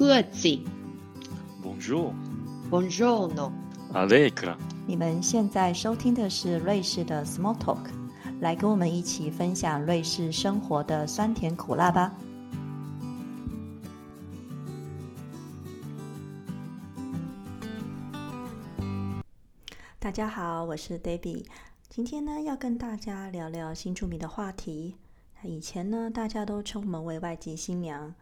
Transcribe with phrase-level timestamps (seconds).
[0.00, 0.48] 贺子
[1.62, 2.14] Bonjour,
[2.70, 4.56] Buongiorno，Allegra。
[4.86, 7.84] 你们现在收听的是瑞士的 Small Talk，
[8.40, 12.14] 来跟我们一起分享瑞士生活的酸甜苦辣吧。
[19.98, 21.44] 大家好，我是 Debbie，
[21.90, 24.96] 今天呢要跟大家聊聊新出名的话题。
[25.42, 28.14] 以前呢，大家都称我们为外籍新娘，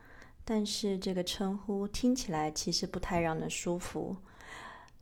[0.50, 4.16] 但是这个称呼听起来其实不太让人舒服。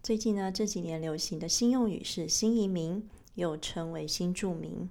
[0.03, 4.91] 最近呢，这几年流行的新用语是新移民，又称为新住民。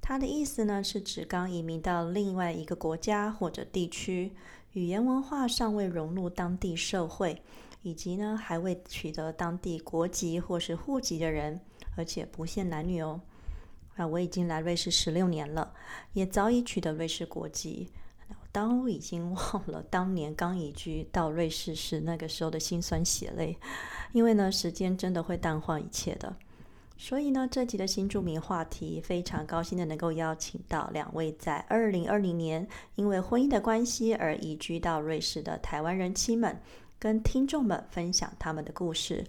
[0.00, 4.30] 它的意思呢是指刚移民到另外一个国家或者地区，
[4.74, 7.42] 语言文化尚未融入当地社会，
[7.82, 11.60] 以及呢还未取得当地国籍或是户籍的人，
[11.96, 13.20] 而且不限男女哦。
[13.96, 15.74] 啊，我已经来瑞士十六年了，
[16.12, 17.90] 也早已取得瑞士国籍。
[18.56, 23.54] 都已经忘了当年刚移居到瑞士时那个时候的辛酸血泪，
[24.12, 26.34] 因为呢，时间真的会淡化一切的。
[26.96, 36.58] 所以呢，这集的新著名话题，非常高兴的能够邀请到两位在二零二零年因为婚姻的关系而移居到瑞士的台湾人妻们，
[36.98, 39.22] 跟听众们分享他们的故事。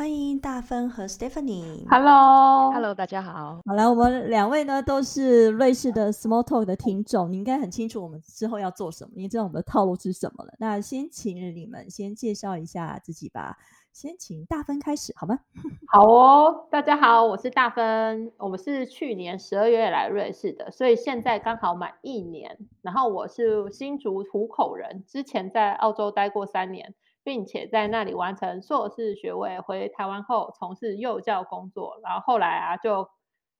[0.00, 1.86] 欢迎大芬和 Stephanie。
[1.90, 3.60] Hello，Hello，大家好。
[3.66, 10.54] 好了，我们两位呢都是瑞士的 Small Talk 的听众，你应该很清楚我们之后要做什么，你知道我们的套路是什么了。
[10.58, 13.58] 那先请你们先介绍一下自己吧，
[13.92, 15.38] 先请大芬开始好吗？
[15.92, 22.56] 好哦，大家好，我是大芬，我们是去年十二月来瑞士的，所以现在刚好满一年。
[22.80, 29.60] 然后我是新竹湖口人，之前在澳洲待过三年，并且在那里完成硕士学位。
[29.60, 33.08] 回台湾后从事幼教工作，然后后来啊就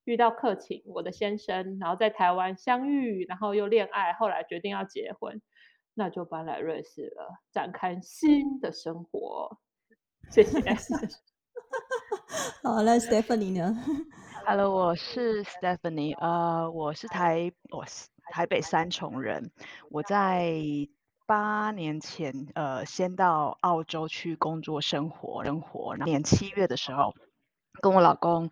[0.04, 5.40] 遇到克勤，我的先生，然后在台湾相遇，然后又恋爱，后来决定要结婚，
[5.94, 9.58] 那就搬来瑞士了，展开新的生活。
[10.30, 10.60] 谢谢。
[12.62, 13.76] 好，那 Stephanie 呢？
[14.46, 19.52] Hello，我是 Stephanie，呃，我是台我是台北三重人，
[19.90, 20.50] 我在
[21.30, 27.14] 八年前呃先到澳洲去工作生活生活，然后年七月的时候
[27.80, 28.50] 跟我老公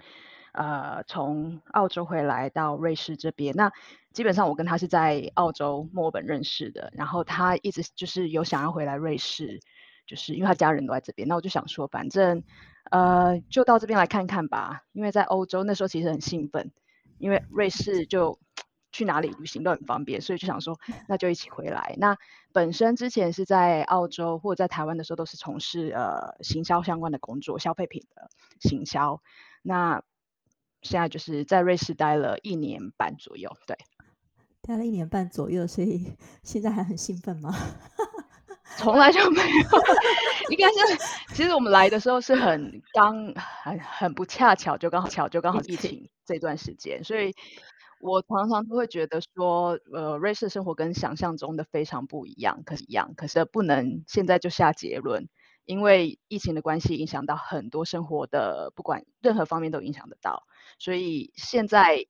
[0.53, 3.72] 呃从澳洲回来到瑞士这边，那
[4.12, 9.59] 基本上我跟他是在澳洲墨尔本认识的，然后他一直就是有想要回来瑞士。
[10.06, 12.43] 就是因为他家人都在这边，那我就想说，反正
[12.91, 14.84] 呃就到这边来看看吧。
[14.93, 16.71] 因为在欧洲那时候其实很兴奋，
[17.19, 18.39] 因为瑞士就
[18.93, 21.94] 去哪里旅行都很方便，所以就想说那就一起回来。
[21.99, 22.16] 那
[22.53, 29.21] 本身之前是在澳洲或者在台湾的时候都是从事呃行销相关的工作，消费品的行销。
[29.62, 30.03] 那
[30.82, 33.77] 现在就是在瑞士待了一年半左右，对，
[34.62, 37.54] 待了一年半左右，所以现在还很兴奋吗？
[38.77, 39.69] 从来就没有，
[40.50, 47.34] 应该是，其实我们来的时候是很刚很很不恰巧，就刚好巧就刚好疫情这段时间，所以
[48.00, 55.28] 我常常都会觉得说，呃，瑞士生活跟想象中的非常不一样，可是一样，可是不能现在就下结论，
[55.64, 60.44] 因为疫情的关系影响到很多生活的，不管任何方面都影响得到，
[60.78, 62.06] 所以现在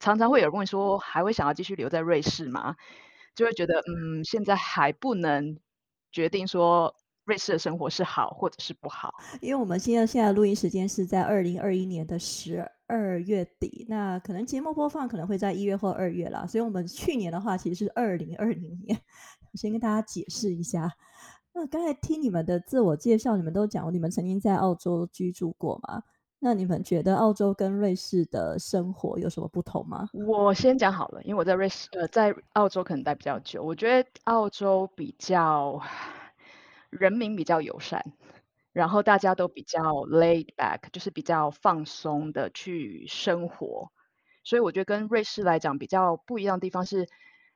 [0.00, 2.76] 常常会有人问说，还会想要继续留在瑞士吗？
[3.34, 5.58] 就会觉得，嗯，现在还不能
[6.12, 6.94] 决定说
[7.24, 18.98] 瑞士的生活是好或者是不好，因为我们现在现在录音时间是在二零二一年的十二月底，那可能节目播放可能会在一月或二月啦，所以我们去年的话其实是二零二零年，
[19.52, 20.90] 我先跟大家解释一下。
[21.54, 26.02] 那刚才听你们的自我介绍，你们都讲过你们曾经在澳洲居住过吗？
[26.44, 30.08] 那你们觉得澳洲跟瑞士的生活有什么不同吗？
[30.26, 35.80] 我先讲好了，因为我在瑞士呃在澳洲可能待比较久，我觉得澳洲比较
[36.92, 38.12] 人民比较友善，
[38.72, 43.90] 然后大家都比较 laid back，就是比较放松的去生活，
[44.44, 47.08] 所以我觉得跟瑞士来讲比较不一样的地方是，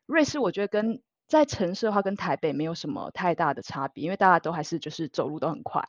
[0.07, 5.85] 瑞士我觉得跟在城市的话跟台北没有什么太大的差别，因为大家都还是就是走路都很快。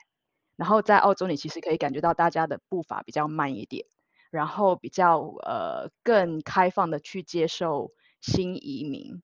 [0.57, 3.85] 然后在澳洲，你其实可以感觉到大家的步伐比较慢一点，
[4.31, 9.21] 然后比较呃更开放的去接受新移民，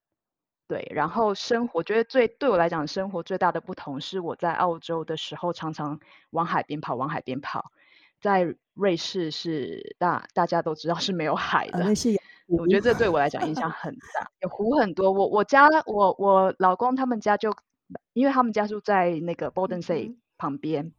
[0.74, 0.92] 对。
[0.96, 6.00] 然后生活，觉得最对我来讲，生活最大的不同是我在澳洲的时候常常
[6.32, 7.72] 往海边跑，往海边跑。
[8.20, 12.10] 在瑞士是大大家都知道是没有海的，呃、瑞士
[12.48, 15.12] 我觉得这对我来讲影响很大，有湖很多。
[15.12, 17.54] 我我家我我老公他们家就，
[18.14, 20.92] 因为他们家住在那个 b o r d e n s e e 旁边。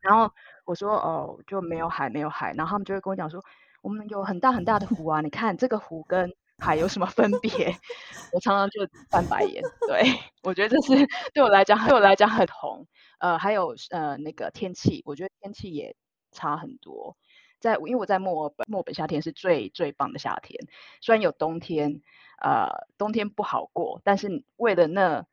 [0.00, 0.32] 然后
[0.64, 2.52] 我说哦，就没有海，没有海。
[2.54, 3.42] 然后他们就会跟我讲说，
[3.82, 6.32] 我们有很大很大的湖啊，你看这个湖跟
[6.62, 7.50] 海有什么分别？
[8.32, 8.80] 我常常就
[9.10, 9.62] 翻白眼。
[9.86, 10.02] 对
[10.42, 12.86] 我觉得这是对我来讲， 对我来讲很红。
[13.18, 15.94] 呃，还有呃那个天气，我觉得天气也
[16.30, 17.16] 差很多。
[17.60, 20.66] 在因为我在墨尔本，墨尔本夏天是最最棒的夏天，
[21.00, 22.00] 虽然有冬天，
[22.42, 25.24] 呃，冬天不好过，但是为了那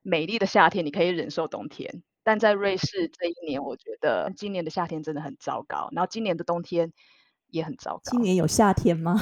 [0.00, 2.02] 美丽的夏天，你可以忍受冬天。
[2.22, 6.92] 但在瑞士这一年，我觉得今年的夏天真的很糟糕，然后今年的冬天
[7.48, 8.10] 也很糟糕。
[8.10, 9.20] 今年有夏天吗？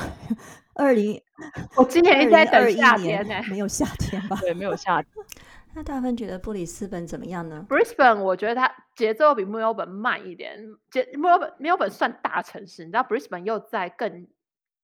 [0.74, 1.20] 二零，
[1.76, 4.36] 我今年一直在等夏天呢，没有夏天吧？
[4.40, 5.24] 对，没有夏天。
[5.76, 10.56] 那大芬觉得布里斯本怎么样呢？Brisbane 我觉得它节奏比墨尔本慢一点，
[10.90, 14.28] 节墨尔本墨尔本算大城市，你知道 Brisbane 又在更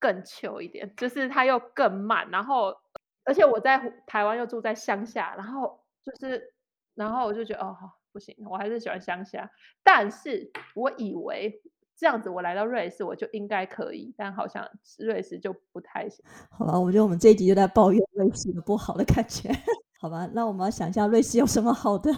[0.00, 2.28] 更旧一点，就是它又更慢。
[2.32, 2.76] 然后，
[3.24, 6.52] 而且我在台湾又住在乡下，然后就是，
[6.96, 7.76] 然后我就觉得哦，
[8.12, 9.48] 不行，我还是喜欢乡下。
[9.84, 11.62] 但是我以为
[12.00, 14.66] 这样子我来到瑞士我就应该可以，但好像
[14.98, 16.24] 瑞士就不太行。
[16.48, 19.50] 好吧，我觉得我们这一集就在抱怨瑞士的不好的感觉。
[20.00, 22.10] 好吧，那我们要想一下瑞士有什么好的？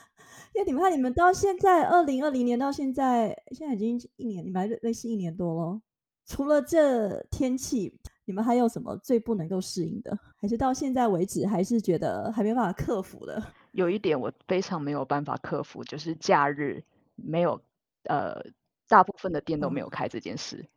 [0.54, 5.82] 因为你们看，你们到现在二零二零年到现在，现在已经一年，你们来瑞士一年多了。
[6.24, 7.94] 除了这天气，
[8.24, 10.18] 你们还有什么最不能够适应的？
[10.38, 13.42] 还是到现在为止，还是觉得还没办法克服的？
[13.72, 16.82] 有一点我非常没有办法克服，就是假日
[17.16, 17.60] 没有，
[18.04, 18.42] 呃，
[18.88, 20.68] 大部分的店都没有开这件事。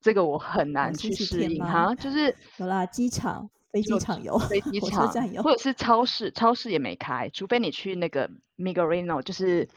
[0.00, 3.50] 这个我很难去适应哈，就是有啦，机场。
[3.70, 9.68] 飞机场有，飞机场有，或者是超市，超市也没开，除非你去那个 Migrino，就是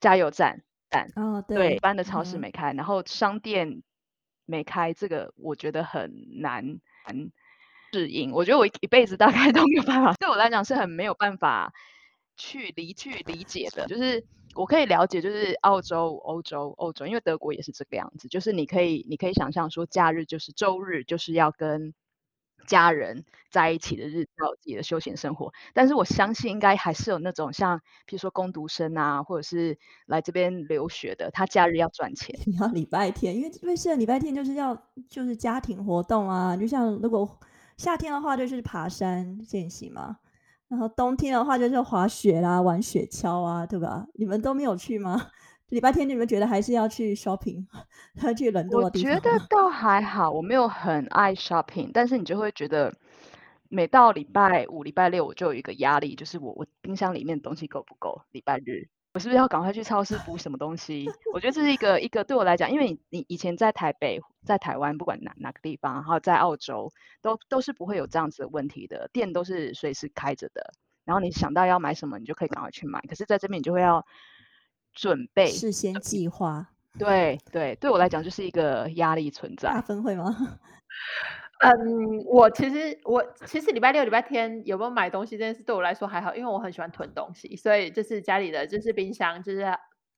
[0.00, 1.12] 加油站站。
[1.14, 3.82] 哦，对，一般的超市没开，然后商店
[4.46, 7.30] 没开，这个我觉得很难很
[7.92, 8.32] 适应。
[8.32, 11.74] 我觉得我一辈子大概都没有办法，对我来讲是很没有办法
[12.38, 13.86] 去理去理解的。
[13.86, 21.94] 就是我可以了解，就是澳洲、欧洲、欧洲，因为德国也是这个样子，就是你可以你可以想象说，假日就是周日就是要跟。
[22.66, 25.52] 家人在一起的日子，有自己的休闲生活。
[25.74, 32.34] 但是我相信，应该还是有那种像，比如说工读生啊，或者是来这边留学的，他假日要赚钱。
[32.46, 34.74] 你 要礼拜天，因为瑞士的礼拜天就是要
[35.10, 36.56] 就是家庭活动啊。
[36.56, 37.38] 就像如果
[37.76, 40.16] 夏天的话，就是爬山健行嘛。
[40.68, 44.06] 然后冬天的话，就是滑雪啦，玩雪橇啊，对吧？
[44.14, 45.30] 你们都没有去吗？
[45.68, 47.64] 礼拜天你们觉得还是要去 shopping，
[48.22, 49.12] 要 去人多的地方？
[49.12, 52.94] 我觉得倒还好，我没有很爱 shopping，但是你就会觉得
[53.68, 58.22] 每到礼拜五、礼拜六，我就有一个压力，就是我我冰箱里面的东西够不够？
[58.32, 61.08] 礼拜日我是不是要赶快去超市补什么东西？
[61.32, 70.74] 我觉得这是一个一个对我来讲，因为你你以前在台北、在台湾，不管哪哪个地方，然后在澳洲，都都是不会有这样子的问题的，店都是随时开着的，
[71.04, 73.00] 然后你想到要买什么，你就可以赶快去买。
[73.08, 74.04] 可是在这边，你就会要。
[74.96, 79.70] 准备事先计划， 对对，对我来讲就是一个压力存在。
[79.70, 80.32] 大分会吗？
[81.64, 89.66] 嗯，我其实我其实礼拜六、礼拜天有没有买东西这件事对我来说还好，因为我很喜欢囤东西，所以就是家里的就是冰箱，就是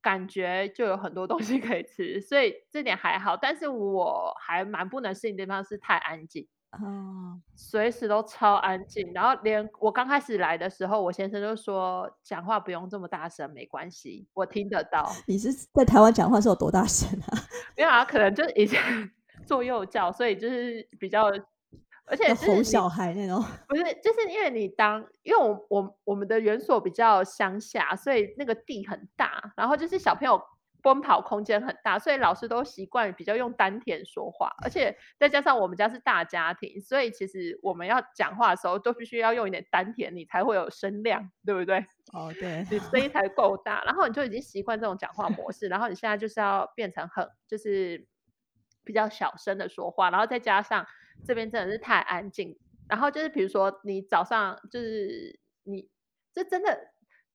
[0.03, 3.37] 感觉就有很多东西可以吃，所以这点还好。
[3.37, 6.49] 但是我还蛮不能适应的地方是太安静。
[6.73, 15.11] 哦，随时都超安静，然后连我刚开始来的时候，我先生就说讲话不用这么大声，没关系，我听得到。
[15.27, 17.39] 你是在台湾讲话是有多大声啊？
[17.77, 18.83] 没有啊，可能就是以前
[19.47, 21.27] 做幼教，所以就是比较，
[22.05, 23.43] 而且哄小孩那种。
[23.69, 30.43] 不是，就是因为你当，因为我我我们的园所比较乡下，所以那个地很大，然后就是小朋友。
[30.83, 41.85] 奔跑空间很大，所以老师都习惯比较用丹田说话，而且再加上我们家是大家庭，所以其实我们要讲话的时候都必须要用一点丹田，你才会有声量，对不对？
[42.13, 48.07] 哦，对，你声音才够大，然后你就已经习惯这种讲话模式，然后你现在就是要变成很就是
[48.87, 50.87] 比较小声的说话，然后再加上
[51.27, 52.57] 这边真的是太安静，
[52.89, 55.89] 然后就是比如说你早上就是你
[56.33, 56.93] 这真的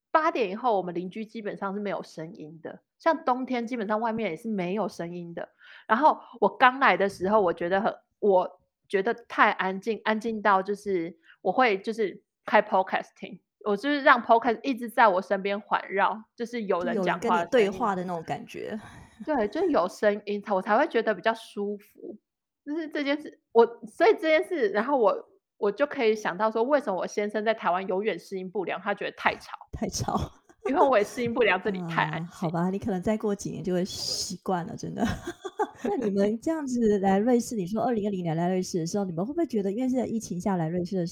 [0.10, 2.80] 八点以后，我们邻居基本上是没有声音的。
[2.98, 5.50] 像冬天基本上外面也是没有声音的。
[5.88, 18.80] 然后我刚来的时候，我觉得很，我觉得太安静，安静到就是我会就是开 podcast 听，我就是让 podcast 一直在我身边环绕，就是有人讲话对话的那种感觉。
[19.26, 22.18] 对，就是有声音，我才会觉得比较舒服。
[22.66, 30.32] 就是这件事，我所以这件事，然后我我就可以想到说，为什么我先生在台湾永远适应不良，他觉得太吵，太吵。
[30.70, 32.28] 因为我也适应不了这里太安静。
[32.28, 35.04] 好吧，你可能再过几年就会习惯了，真的。
[35.84, 41.06] 那你们这样子来瑞士，你说二零二零年来瑞士的时候，你们会不会觉得，因为是在疫情下来瑞士的，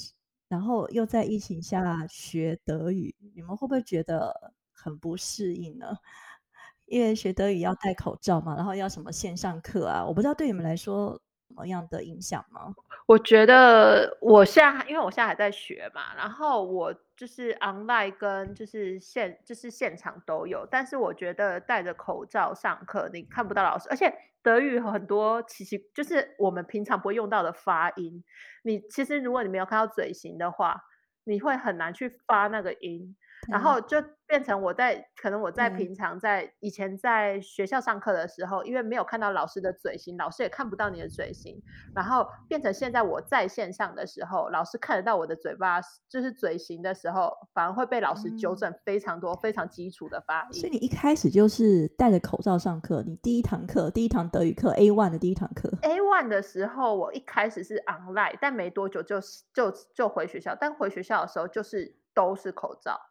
[0.48, 4.32] 然后又在疫情下学德语，你们会不会觉得
[4.72, 5.88] 很不适应呢？
[6.89, 12.74] 因为学德语要戴口罩嘛，然后要什么线上课啊，我不知道对你们来说什么样的影响吗？
[13.05, 28.24] 我觉得我现在因为我现在还在学嘛，然后我就是 online 跟就是现就是现场都有，但是我觉得戴着口罩上课你看不到老师，而且德语很多其实就是我们平常不会用到的发音，
[28.63, 30.79] 你其实如果你没有看到嘴型的话，
[31.24, 33.15] 你会很难去发那个音。
[33.48, 41.59] 然后就变成我在可能我在平常在以前在学校上课的时候，因为没有看到老师的嘴型，老师也看不到你的嘴型，
[41.95, 50.59] 然后变成现在我在线上的时候，老师看得到我的嘴巴就是嘴型的时候，反而会被老师纠正非常多非常基础的发音。
[50.62, 59.19] 所以你一开始就是戴着口罩上课，你第一堂课第一堂德语课 A one 的第一堂课 A one 的时候，我一开始是 online，但没多久就
[59.55, 63.09] 就就回学校，但回学校的时候就是都是口罩。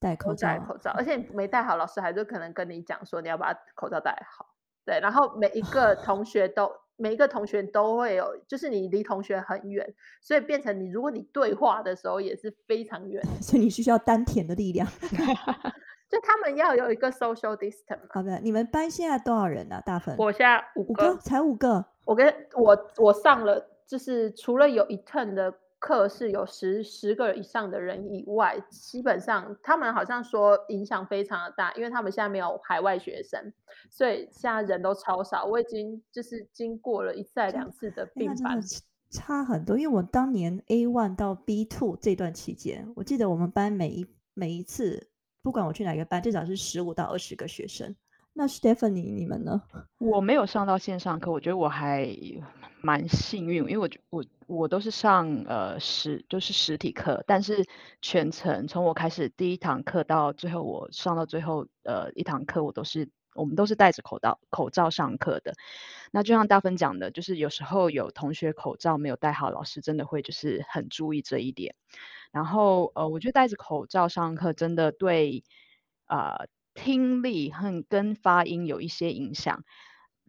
[0.00, 4.46] 戴口罩，戴口罩，而且没戴好，老师还是可能跟你讲说你要把口罩戴好。
[4.84, 14.88] 对，然后每一个 同学都，每一个同学都会有，就是你离同学很远，所以变成你如果你对话的时候也是非常远， 所以你需要丹田的力量。
[16.08, 18.00] 就他们要有一个 social distance。
[18.08, 19.78] 好的，你们班现在多少人啊？
[19.84, 20.16] 大分？
[20.16, 21.84] 我现在五个，才五个。
[22.06, 25.52] 我跟我我上了，就是除了有一 turn 的。
[25.78, 33.52] 课是有十十个以上的人以外，基本上他们好像说影响非常的大，因为他们现在没有海外学生，
[33.90, 35.44] 所以现在人都超少。
[35.44, 38.60] 我已经就是经过了一再两次的并班，
[39.10, 39.78] 差很多。
[39.78, 45.08] 因为我当年 A one 到 B two 这段期间，我记得我们班每一每一次，
[45.42, 47.94] 不管我去哪个班，至少是十五到二十个学生。
[48.34, 49.60] 那 Stephanie，你们呢？
[49.98, 52.04] 我没有上到线上课，我觉得我还
[52.80, 57.64] 蛮幸运，因为我我我都是上呃实就是实体课，但是
[58.00, 65.54] 全程从我开始第一堂课到最后我上到最后呃一堂课，我都是我们都是戴着口罩口罩上课的。
[66.12, 71.74] 那就像大芬讲的，就是有时候有同学口罩没有戴好，老师真的会就是很注意这一点。
[72.32, 75.44] 然后呃，我觉得戴着口罩上课真的对
[76.06, 76.46] 啊。
[76.74, 79.64] 听力和跟发音有一些影响。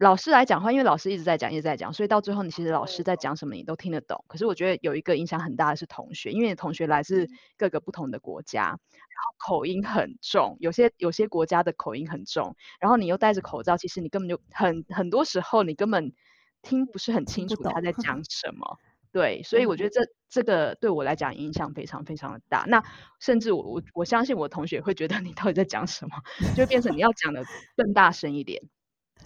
[0.00, 4.24] 老师来讲话，因为老师一直在讲，一直在讲，所以到最后你其实老师在讲什么你都听得懂。
[4.28, 7.28] 可是我觉得有一个影响很大的是同学，因为同学来自
[7.58, 16.14] 各个不同的国家，然后口音很重，有些有些国家的口音很重，然后你又戴着口罩，其实你根本就很很多时候你根本
[16.62, 18.78] 听不是很清楚他在讲 什么。
[19.12, 22.64] 对，所以我觉得这这个对我来讲影响非常非常的大。
[22.68, 22.82] 那
[23.18, 26.16] 甚至我我我相信我同学会觉得你到底在讲什么，
[26.56, 27.44] 就变成你要讲的
[27.76, 28.62] 更大声一点，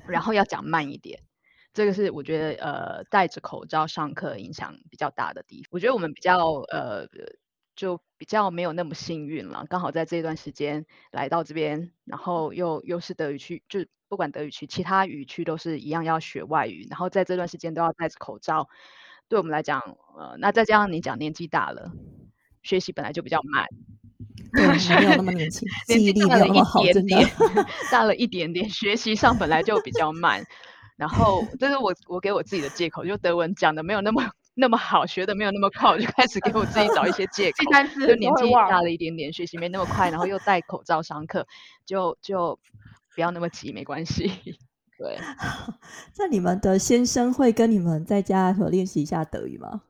[0.08, 1.20] 然后要讲慢一点。
[1.72, 5.68] 这个是我觉得呃戴着口罩上课影响比较大的地方。
[5.72, 7.08] 我觉得我们比较呃
[7.74, 18.68] 就比较没有那么幸运了，刚好在这段时间来到这边，然后又又是德语区，就不管德语区，其他语区都是一样要学外语，然后在这段时间都要戴着口罩。
[19.28, 19.80] 对我们来讲，
[20.16, 21.90] 呃，那再加上你讲年纪大了，
[22.62, 23.66] 学习本来就比较慢，
[24.54, 27.16] 对，没有那么年轻，记忆力没有那么好，真的
[27.90, 30.44] 大了一点点，学习上本来就比较慢。
[30.96, 34.22] 然后这是我我给我自己的借口，就德文讲的没有那么
[34.54, 37.64] 那么好，学的没有那么快，我就开始给我自己找一些借 口，
[38.06, 41.44] 就年纪大了一点点，学习没那么快，然后又戴口罩上课，
[41.84, 42.56] 就就
[43.16, 44.30] 不要那么急，没关系。
[44.96, 45.18] 对，
[46.16, 49.82] 那你们的先生会跟你们在家和练习一下德语吗？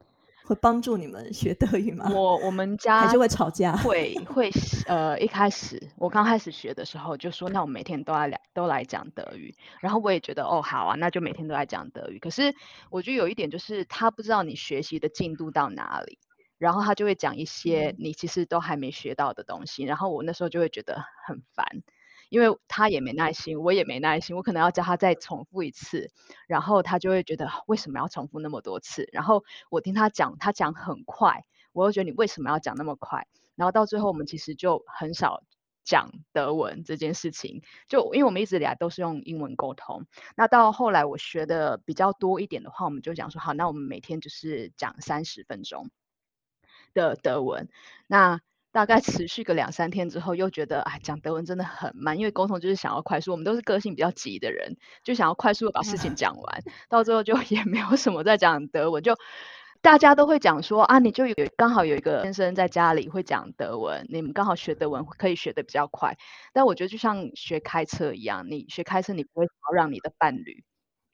[0.46, 2.10] 会帮助你们学德语吗？
[2.12, 4.50] 我我们家 还是会吵架，会会
[4.86, 12.18] 呃，一开始我刚开始学的时候就说，那我每天都要来都来讲德语，然后我也觉得哦好啊，那就每天都来讲德语。
[12.18, 12.54] 可是
[12.90, 16.18] 我觉得有一点就是他不知道你学习的进度到哪里，
[16.58, 21.64] 然后他就会讲一些你其实都还没学到的东西，然后我那时候就会觉得很烦。
[22.34, 26.10] 因为他也没耐心，我也没耐心，我可能要教他再重复一次，
[26.48, 29.08] 然后他就会觉得为什么要重复那么多次？
[29.12, 33.28] 然后我听他讲，他讲很快，我又觉得你为什么要讲那么快？
[33.54, 35.44] 然后到最后我们其实就很少
[35.84, 40.04] 讲德文这件事情，就因为我们一直以来都是用英文沟通。
[40.34, 45.88] 那到后来我学的比较多一点的话，我们就讲说好，那我们每天就是讲三十分钟
[46.94, 47.68] 的德文。
[48.08, 48.40] 那
[48.74, 53.30] 大概持续个两三天之后，又觉得哎，讲德文真的很慢，因为沟通就是想要快速。
[53.30, 59.00] 我们都是个性比较急的人，就想要快速的把事情讲完，到最后就 也没有什么在讲德文。
[59.00, 59.16] 就
[59.80, 66.18] 大家都会讲说啊，你就有刚好有一个先生在家里会讲德文，你们刚好学德文可以学的比较快。
[66.52, 70.64] 但我觉得就像学开车一样，你学开车你不会想要让你的伴侣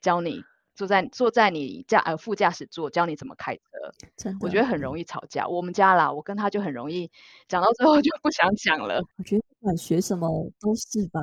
[0.01, 0.47] 教你。
[0.81, 5.47] 坐在坐在你驾呃副驾驶座教你怎么开车，我觉得很容易吵架。
[5.47, 7.11] 我们家啦，我跟他就很容易
[7.49, 8.99] 讲到最后就不想讲了。
[9.19, 11.21] 我觉得不管学什么都是吧，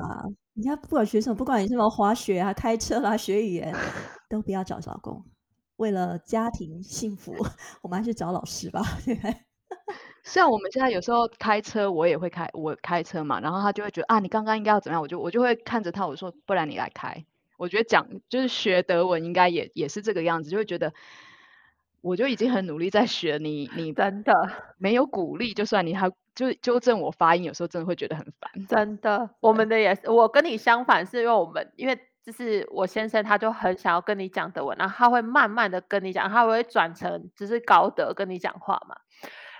[0.54, 3.74] 你看不管学什么，不管你什么滑雪啊、开车啦、学语言，
[4.30, 5.24] 都不要找老公。
[5.78, 7.34] 为了家庭幸福，
[7.82, 8.80] 我们还是找老师吧。
[10.22, 17.24] 像 我们现在有时候开车，我也会开，我开车嘛，然后他就会觉得啊，你刚刚应该要怎么样，我就我就会看着他，我说不然你来开。
[17.58, 20.94] 我觉得讲就是学德文应该也也是这个样子，就会觉得
[22.00, 24.32] 我就已经很努力在学，你你真的
[24.78, 28.66] 没有鼓励，就算你还就纠正我发音，有时候真的会觉得很烦。
[28.66, 38.96] 真的，我们的也是，我跟你相反，是因为我们因为就是我先生他就很想要跟你讲德文，然后他会慢慢的跟你讲，他会转成只是高德跟你讲话嘛，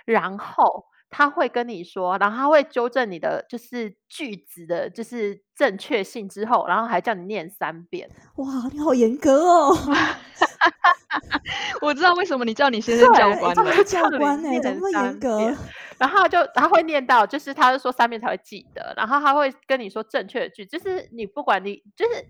[0.05, 0.88] 然后。
[1.09, 8.09] 他会跟你说，然后他会纠正你的就是句子的，就是正确性之后，然后还叫你念三遍。
[8.35, 9.75] 哇，你好严格哦！
[11.81, 15.55] 我知道为什么你叫你先生教官了，教官哎，怎么那么严格？
[15.97, 22.25] 然后就他会念到，就是他是说三遍才会记得，然后他会跟你说正确的句，就是你不管你就是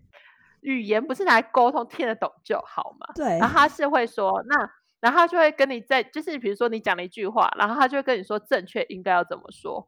[0.62, 3.08] 语言不是拿来沟通，听得懂就好嘛。
[3.14, 4.72] 对，然后他是会说那。
[5.00, 9.88] 然后他就会跟你在，就是比如说你讲了一句话，然后他就会跟你说正确应该要怎么说，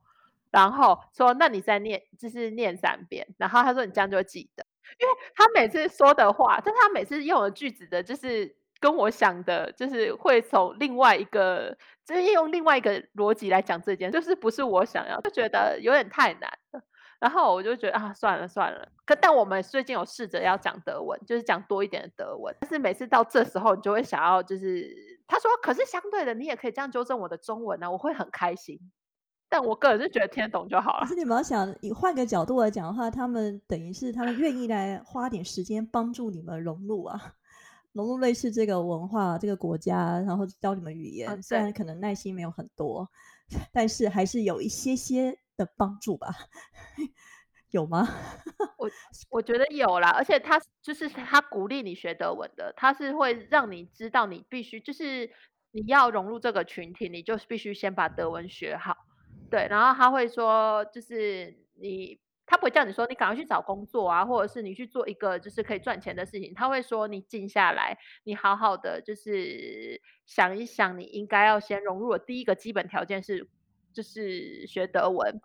[0.51, 4.65] 然后说那你再念，就是念三遍，然后他说你这样就会记得，
[4.99, 16.81] 因为他每次说的话，但他每次用的句子的，就是跟我想的，就是会从另外一个，就是用另外一个逻辑来讲这件，就是不是我想要，就觉得有点太难了。
[17.21, 18.85] 然后我就觉得啊，算了算了。
[19.05, 22.53] 可但我们最近有试着要讲德文，就是讲多一点的德文。
[22.59, 24.91] 但是每次到这时候，你就会想要，就是
[25.27, 28.79] 他说，可是相对的，你也可以这样纠正我的中文呢，我会很开心。
[29.47, 31.01] 但我个人是觉得听得懂就好了。
[31.01, 37.33] 可是你们要想，以换个角度来讲的话，他们等于是他们愿意来花点时间帮助你们融入啊，
[37.93, 41.39] 融入类似这个文化、这个国家，然后教你们语言。
[41.39, 43.07] 虽然可能耐心没有很多，
[43.71, 45.37] 但是还是有一些些。
[45.57, 46.27] 的帮助吧，
[47.71, 48.07] 有吗？
[48.77, 48.89] 我
[49.29, 55.29] 我觉得有啦，而且他就是他鼓励你学德文的，他是会让你知道你必须就是
[55.71, 58.97] 你要融入这个群体，你就必须先把德文学好。
[59.49, 73.47] 对，然后他会说，就是你他不会叫你说你赶快去找工作啊，或者是你去做一个就是可以赚钱的事情，他会说你静下来，你好好的就是想一想，你应该要先融入的第一个基本条件是。
[73.93, 75.41] 就是学德文，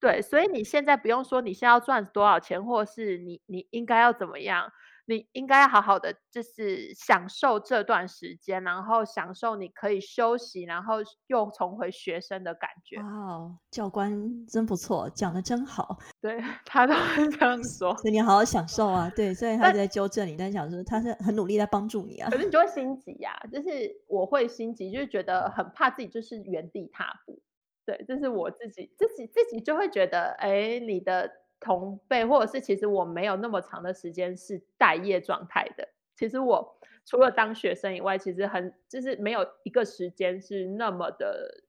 [0.00, 4.72] 对，所以你现在不用说你现在要赚多少钱，或是你你应该要怎么样，
[5.06, 12.96] 你应该要好好的，就是享受这段时间，然后享受你可以休息，然后又重回学生的感觉。
[13.02, 19.10] 哇，教官真不错，讲的真好，对 他都会这样说，所以你好好享受啊。
[19.16, 22.30] 对，所以他在纠正你，但想说他是很努力在帮助你啊。
[22.30, 23.68] 可是你就会心急呀，就是
[24.06, 27.42] 我会心急，就是觉得很怕自己就是原地踏步。
[27.86, 35.88] 对，这是我自己自己自己就会觉得，哎，你的同辈，或者是其实我没有那么长的时间是待业状态的。
[36.14, 41.64] 其实我除了当学生以外，其实很就是没有一个时间是那么的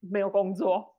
[0.00, 0.94] 没有工作。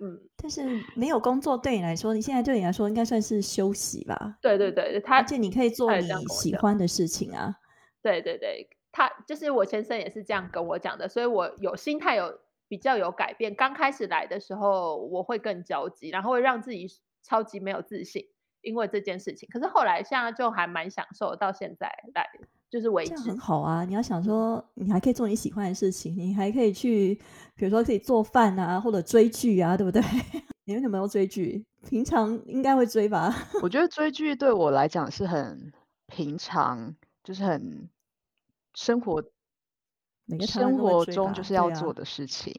[0.00, 0.62] 嗯，但是
[0.96, 4.38] 没有工作对你来说，你现在对你来说应该算是休息吧？
[4.40, 7.56] 对对对，他而且你可以做你喜欢的事情啊。
[8.00, 12.38] 对对对，他就是我先生也是这样跟我讲的，所以我有心态有。
[12.70, 13.52] 比较有改变。
[13.56, 16.86] 刚开始来的时候，我会更焦急，然后会让自己
[17.20, 18.24] 超级没有自信，
[18.60, 19.48] 因为这件事情。
[19.52, 22.24] 可是后来现在就还蛮享受，到现在来
[22.70, 23.84] 就是维持很好啊。
[23.84, 27.16] 你要想说，你还可以做你喜欢的事情，你还可以去，
[27.56, 30.00] 比如说可以做饭啊，或者追剧啊，对不对？
[30.64, 31.66] 你们有没有追剧？
[31.88, 33.34] 平常应该会追吧？
[33.62, 35.72] 我觉得追剧对我来讲是很
[36.06, 37.88] 平常，就是很
[38.74, 39.24] 生活。
[40.46, 42.54] 生活中就是要做的事情，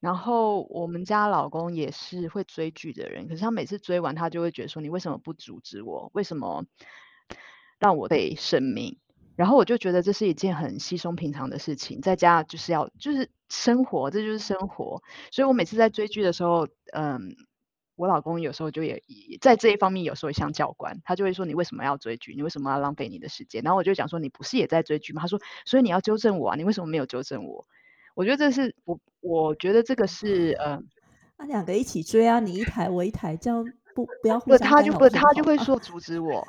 [0.00, 6.10] 然后我们家老公也是会追剧的人，可是他每次追完，他就会觉得说：“你为什么不阻止我？
[6.14, 6.64] 为什么
[7.78, 8.98] 让我被生命？”
[9.36, 15.02] 然后我就觉得这是一件很稀松平常的事情，在家就是要就是生活，这就是生活。
[15.30, 17.36] 所以我每次在追剧的时候，嗯。
[17.96, 19.02] 我老公有时候就也
[19.40, 22.34] 在这一方面有时候像教官，他就会说你为什么要追剧？
[22.34, 23.62] 你为什么要浪费你的时间？
[23.62, 25.22] 然后我就讲说你不是也在追剧吗？
[25.22, 27.66] 他说所以你要纠正我啊，你为什么没有纠正我？
[28.14, 30.82] 我觉得这是我我觉得这个是呃，
[31.38, 36.46] 那两个一起追啊，你一台我一台，这样不不要互相他就不他就会说阻止我。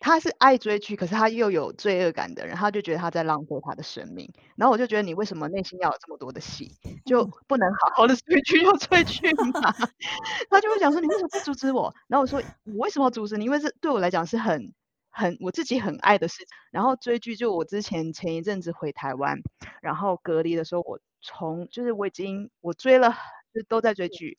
[0.00, 4.32] 他是爱追剧，可是他又有罪恶感的人，他就觉得他在浪费他的生命。
[4.56, 6.72] 然后我就觉得你为什么内心要有这么多的戏，
[7.04, 9.60] 就不能好好的追剧就追剧嘛？
[10.48, 11.94] 他就会讲说你为什么不阻止我？
[12.08, 13.44] 然后我说我为什么要阻止你？
[13.44, 14.72] 因为这对我来讲是很
[15.10, 16.46] 很我自己很爱的事情。
[16.70, 19.36] 然后追剧就我之前前一阵子回台湾，
[19.82, 23.10] 然后隔离的时候，我从就是我已经我追了
[23.52, 24.38] 就都在追剧，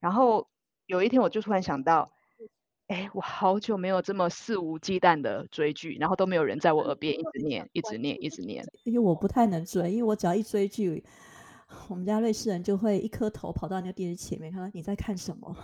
[0.00, 0.46] 然后
[0.84, 2.12] 有一天我就突然想到。
[2.88, 8.64] 哎，我好久没有这么肆无忌惮的追剧，然后都没有人在我耳边一直念、一直念、一直念。
[8.84, 11.04] 因为我不太能追，因为我只要一追剧，
[11.88, 15.54] 我们家瑞士人就会一颗头跑到那个电视前面，他说你在看什么？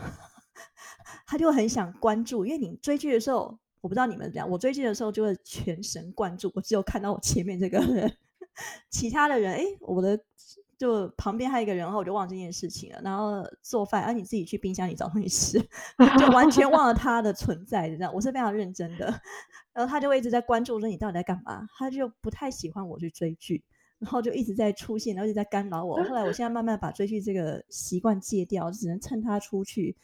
[1.26, 8.18] 他就很想关注，因为你追剧的时候，我不知道你们怎样，我追剧的时候就会全神贯注，我只有看到我前面这个人，
[8.90, 10.20] 其他的人，哎，我的
[10.78, 13.00] 就旁边还有一个人，然后我就忘这件事情了。
[13.02, 15.58] 然后做饭，啊，你自己去冰箱里找东西吃，
[16.18, 19.06] 就完全忘了他的存在，这样我是非常认真的。
[19.72, 23.62] 然后他就会一直在关注说你到底在干嘛，他就不太喜欢我去追剧，
[23.98, 25.96] 然后就一直在出现，然后一直在干扰我。
[26.04, 29.96] 后来我现在慢慢把追剧这个习惯戒掉，只能趁他出去。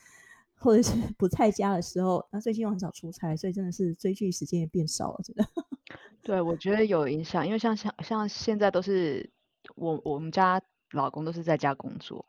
[0.63, 5.43] 或者是 不在家的时候，那最近又很少出差，所以真的是追剧时间也变少了，真的。
[6.21, 9.31] 对，我觉得有影响，因为像像像现在都是
[9.77, 10.61] 我我们家
[10.93, 12.25] 老公都是在家工作，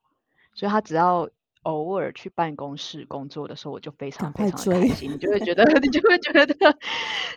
[0.54, 1.30] 所以他只要
[1.64, 6.78] 偶尔去办公室工作的时候，我就非常非常开心，你就会觉得 你就会觉得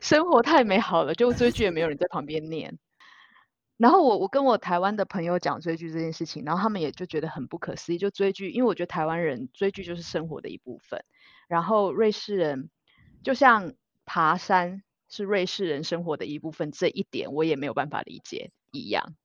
[0.01, 2.79] 生活太美好了，就追剧也没有人在旁边念。
[3.77, 11.05] 然后我我跟我台湾的朋友讲追剧这件事情，然后他们也就觉得很不可思议，就追剧，因为我觉得台湾人追剧就是生活的一部分，
[11.49, 12.71] 然后瑞士人
[13.23, 13.75] 就像
[14.07, 19.17] 爬山是瑞士人生活的一部分，这一点我也没有办法理解一样。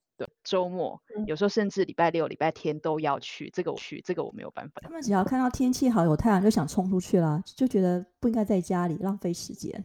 [0.50, 4.82] 对，周末有时候甚至礼拜六、礼拜天都要去，这个我去，这个我没有办法。
[4.84, 9.84] 他们只要看到天气好、有太阳，就想冲出去啦，就觉得不应该在家里浪费时间。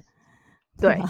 [0.79, 0.99] 对。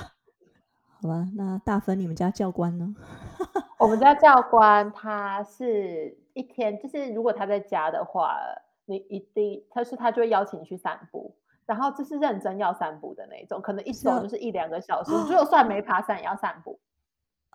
[1.03, 2.95] 好吧，那大芬，你们家教官呢？
[3.79, 8.39] 我们家教官他是一天，就是如果他在家的话，
[8.87, 11.37] 你一定他是他就会邀请你去散步，
[11.67, 16.81] 然后这是认真要散步的那种，可能一走就是一两个小时，就算没爬山也要散步。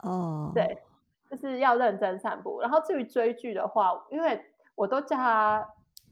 [0.04, 0.78] 哦，对，
[1.30, 2.60] 就是要认真散步。
[2.62, 4.42] 然后至于追剧的话，因为
[4.76, 5.68] 我都叫他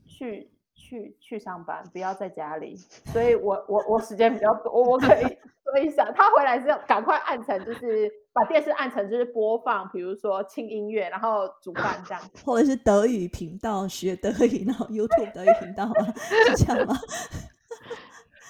[0.06, 2.76] 去去去上班，不要在家里，
[3.12, 5.38] 所以我我我时间比较多，我可以。
[5.68, 16.96] 所以想他回来之后，赶快按成就是把电视按成就是播放，比如说轻音乐，然后煮饭这样， 或者是德语频道学德语，然后 YouTube 德语频道是这样吗？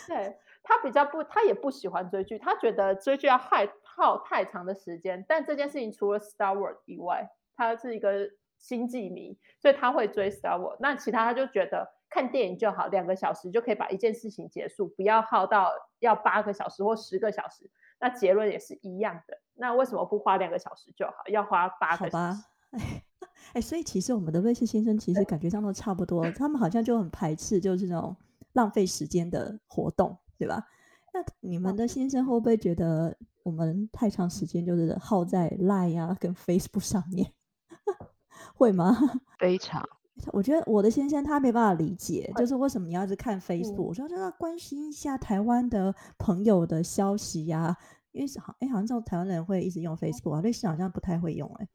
[0.08, 5.25] 对他比较不，他也不喜欢追剧，他觉得追剧要害耗太长的时间。
[5.27, 10.77] 但这件事情除了 Star Wars 以外，他是一个星际迷，所以他会追 Star Wars。
[10.79, 11.97] 那其他他就觉得。
[12.10, 17.69] 看电影就好，两个小时就可以把一件事情结束，不要耗到要八个小时或十个小时。
[17.99, 19.38] 那结论也是一样的。
[19.55, 22.43] 那为什么不花两个小时就好，要花八个小时？
[22.71, 23.03] 哎
[23.55, 28.15] 哎，所以其实我们的瑞士先生其实感觉上都差不多，他们好像就很排斥就是那种
[28.53, 30.65] 浪费时间的活动，对吧？
[31.13, 37.31] 那你们的先生会不会觉得我们太长时间就是耗在 Line 啊跟 Facebook 上面？
[38.53, 38.93] 会吗？
[39.39, 39.88] 非常。
[40.33, 43.81] 我觉得我的先生他没办法理解，就是为什么你要一直看 Facebook？
[43.81, 47.73] 我说就要关心一下台湾的朋友的消息呀，
[48.12, 51.67] 因为好哎，好像这种台湾人会一直用 Facebook 啊，瑞士好像不太会用哎，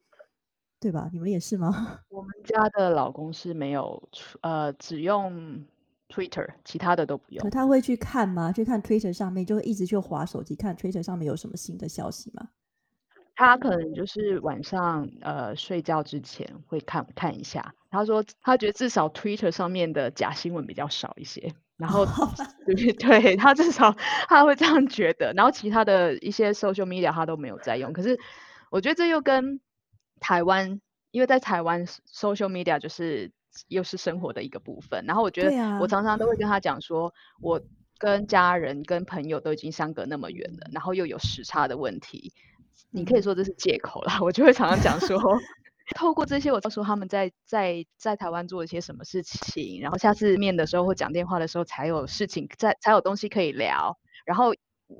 [0.79, 1.09] 对吧？
[1.11, 2.01] 你们也是吗？
[2.09, 4.09] 我们家的老公是没有
[4.41, 5.65] 呃，只用
[6.13, 7.43] Twitter，其他的都不用。
[7.43, 8.51] 可他会去看吗？
[8.51, 12.49] 去看 Twitter 上面，就会一直去划手机看 Twitter 上面有什么新的消息吗？
[13.35, 17.73] 他可能就是晚上呃睡觉之前会看看一下。
[17.89, 22.05] 他说他觉得至少 Twitter 上面的假新闻比较少一些，然后
[22.65, 23.95] 对 对，他至少
[24.27, 25.33] 他会这样觉得。
[25.33, 27.91] 然后其他的一些 social media 他都没有在用。
[27.91, 28.19] 可是
[28.69, 29.59] 我觉得这又跟
[30.19, 33.31] 台湾，因为在台湾 social media 就是
[33.67, 35.05] 又是生活的一个部分。
[35.05, 37.61] 然后我觉得我常常都会跟他讲说，我
[37.97, 42.33] 跟家人跟朋友都已经相隔那么远了，然后又有时差的问题。
[42.89, 45.17] 你可以说这是借口啦，我就会常常讲说，
[45.95, 53.97] 透过这些，我告诉他们在在在台湾做了些什么事情，然后下次面的时候或讲电话的时候才有事情，在才有东西可以聊。
[54.25, 54.53] 然后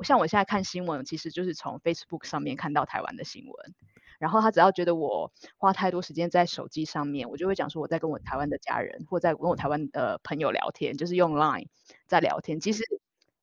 [0.04, 3.74] 像我现在看新闻，其实就是从 Facebook 上面看到台湾的新闻。
[4.19, 11.67] 然后他只要觉得我花太多时间在手机上面，我就会讲说我在跟我台湾的家人或在跟我台湾的朋友聊天，就是用 Line
[12.08, 12.60] 在聊天。
[12.60, 12.84] 其实。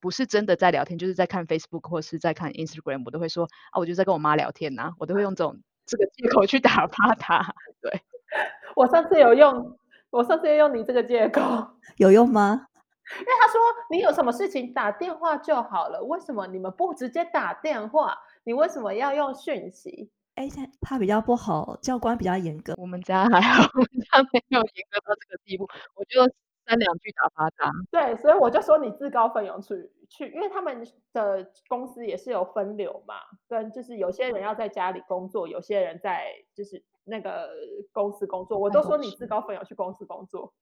[0.01, 7.53] 不是真的在聊天，就是在看 Facebook 或是在看 Instagram，我都会说啊，我就在跟我妈聊天呐，我都会用这种这个借口去打发他。
[7.81, 8.01] 对，
[8.75, 9.77] 我上次有用，
[10.09, 12.65] 我上次有用你这个借口，有用吗？
[13.13, 18.17] 因为他说你有什么事情打电话就好了，为什么你们不直接打电话？
[18.43, 20.09] 你为什么要用讯息？
[20.35, 26.33] 哎，他他比较不好，教官比较严格，我们家还好， 我们家没有严格到这个地步，我就。
[26.63, 33.15] 三两句打发他，对，所以我就说你自告奋勇去去，因为他们的公司也是有分流嘛，
[33.49, 37.49] 跟就是有些人要在家里工作，有些人在就是那个
[37.91, 40.53] 公司工作，我都说你自告奋勇去公司工作。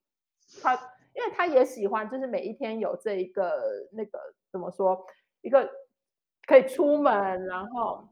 [0.63, 0.73] 他
[1.13, 4.19] 因为他也喜欢，就是每一天有这一个那个
[4.51, 5.05] 怎么说，
[5.41, 5.69] 一个
[6.47, 8.07] 可以出门，然后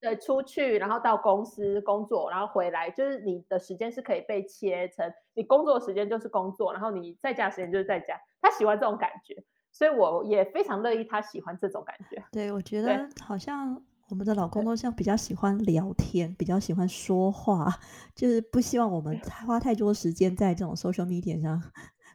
[0.00, 8.18] 对出去，然后到公司工作，然后回来，就是你的时间是可以被切成，你工作的时间就是工作，然后你在家时间就是在家。
[8.40, 9.36] 他喜欢这种感觉，
[9.70, 12.24] 所以我也非常乐意他喜欢这种感觉。
[12.32, 17.68] 对，我觉得好像我们的老公都像比较喜欢聊天，比较喜欢说话，
[18.16, 21.62] 就是不希望我们花太多时间在这种 social media 上。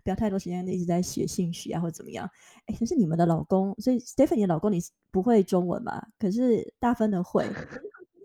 [0.05, 2.29] 不要太多时间一直在写信息啊，或者怎么样？
[2.67, 4.79] 哎，可是你们的老公，所以 Stephanie 的老公你
[5.11, 5.99] 不会中文嘛？
[6.19, 7.43] 可是大分的会，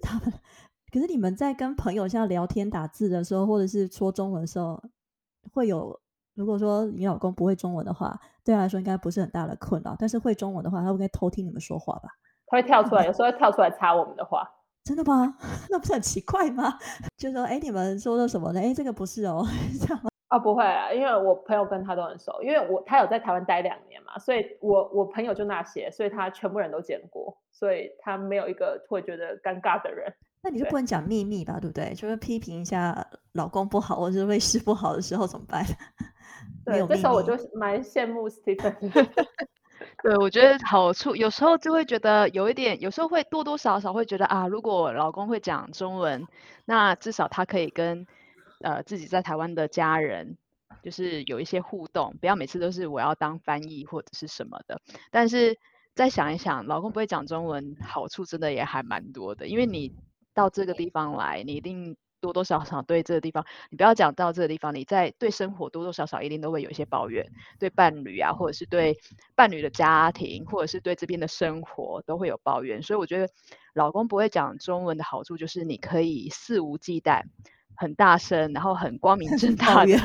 [0.02, 0.32] 他们，
[0.92, 4.78] 可是你们在跟朋友像聊天打字的时候，或者是说中文的时候，
[5.54, 5.98] 会有
[6.34, 9.96] 如果说你老公不会中文的话，对他来说应该不是很大的困扰。
[9.98, 12.10] 但是会中文的话，他会偷听你们说话吧？
[12.46, 14.46] 他会跳出来，有时候会跳出来插我们的话。
[14.84, 15.36] 真的吗？
[15.70, 16.78] 那不是很奇怪吗？
[17.16, 18.60] 就说哎，你们说的什么呢？
[18.60, 19.46] 哎，这个不是哦，
[19.80, 20.09] 这样。
[20.30, 30.14] 啊，不会啊，因为我朋友跟他都很熟，因为我他有在台湾待两年嘛，所以我我朋友就那些，所以他全部人都见过，所以他没有一个会觉得尴尬的人。
[30.42, 31.92] 那你就不能讲秘密吧，对不对？
[31.94, 35.64] 就是批评一下老公不好，或者是卫视不好的时候怎么办？
[36.64, 38.76] 对，这时候我就蛮羡慕 Stephen。
[40.04, 46.24] 对，我觉得好处有时候就会觉得有一点，有时候会多多少少会觉得啊，如果老公会讲中文，
[46.66, 48.06] 那至少他可以跟。
[48.60, 50.36] 呃，自己在台湾的家人，
[50.82, 54.80] 就是有一些互动，不要每次都是我要当翻译或者是什么的。
[55.10, 55.58] 但是
[55.94, 59.48] 再想一想，老公不会讲中文，好处真的也还蛮多的。
[59.48, 59.94] 因为你
[60.34, 67.26] 到这个地方来，你一定多多少少对这个地方，你不要讲到这个地方，你在对生活多多少少一定都会有一些抱怨，
[67.58, 68.98] 对伴侣啊，或者是对
[69.34, 72.82] 伴侣的家庭，或者是对这边的生活都会有抱怨。
[72.82, 73.30] 所以我觉得
[73.72, 77.22] 老公不会讲中文的好处就是你可以肆无忌惮。
[77.80, 79.96] 很大声，然后很光明正 大的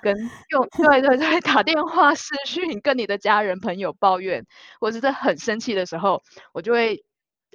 [0.00, 0.16] 跟
[0.50, 4.46] 用对对对 打电话视讯跟你的家人朋友抱怨，
[4.78, 7.04] 或者是很生气的时候，我就会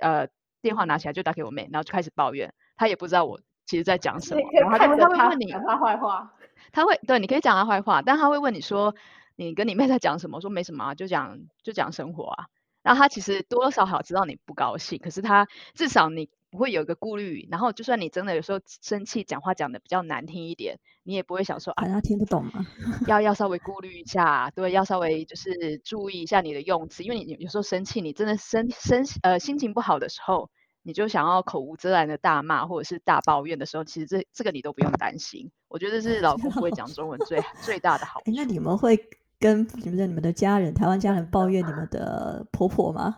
[0.02, 0.28] 呃
[0.62, 4.96] 电话拿起来就打给我妹，然后就开始抱怨，她也不知道我其实在讲什么，然后他会
[5.30, 6.34] 问你讲他坏话，
[6.74, 8.94] 她会对你可以讲她坏话，但她会问你说
[9.38, 12.46] 你跟你妹在讲什么，说没什么啊，就讲就讲生活啊，
[12.84, 16.30] 然后他其实多多少少知道你不高兴，可是他至少你。
[16.56, 22.66] 不会有一个顾虑，然后就算你真的有时候生气，讲话讲的比较难听一点，你也不会想说啊，他听不懂吗？
[23.08, 30.50] 要要 稍微顾虑一下，对，要稍微就是注意一下你的用词，因为你有时候生气，你真的生生呃心情不好的时候，
[30.84, 35.52] 你就想要口无遮拦的大骂或者是大抱怨的时候，其实这这个你都不用担心。
[35.68, 38.32] 我觉得是老 公不会讲中文最 最大的好处。
[38.34, 38.98] 那你们会
[39.38, 43.18] 跟你们的你们的家人，台湾家人抱怨你们的婆婆吗？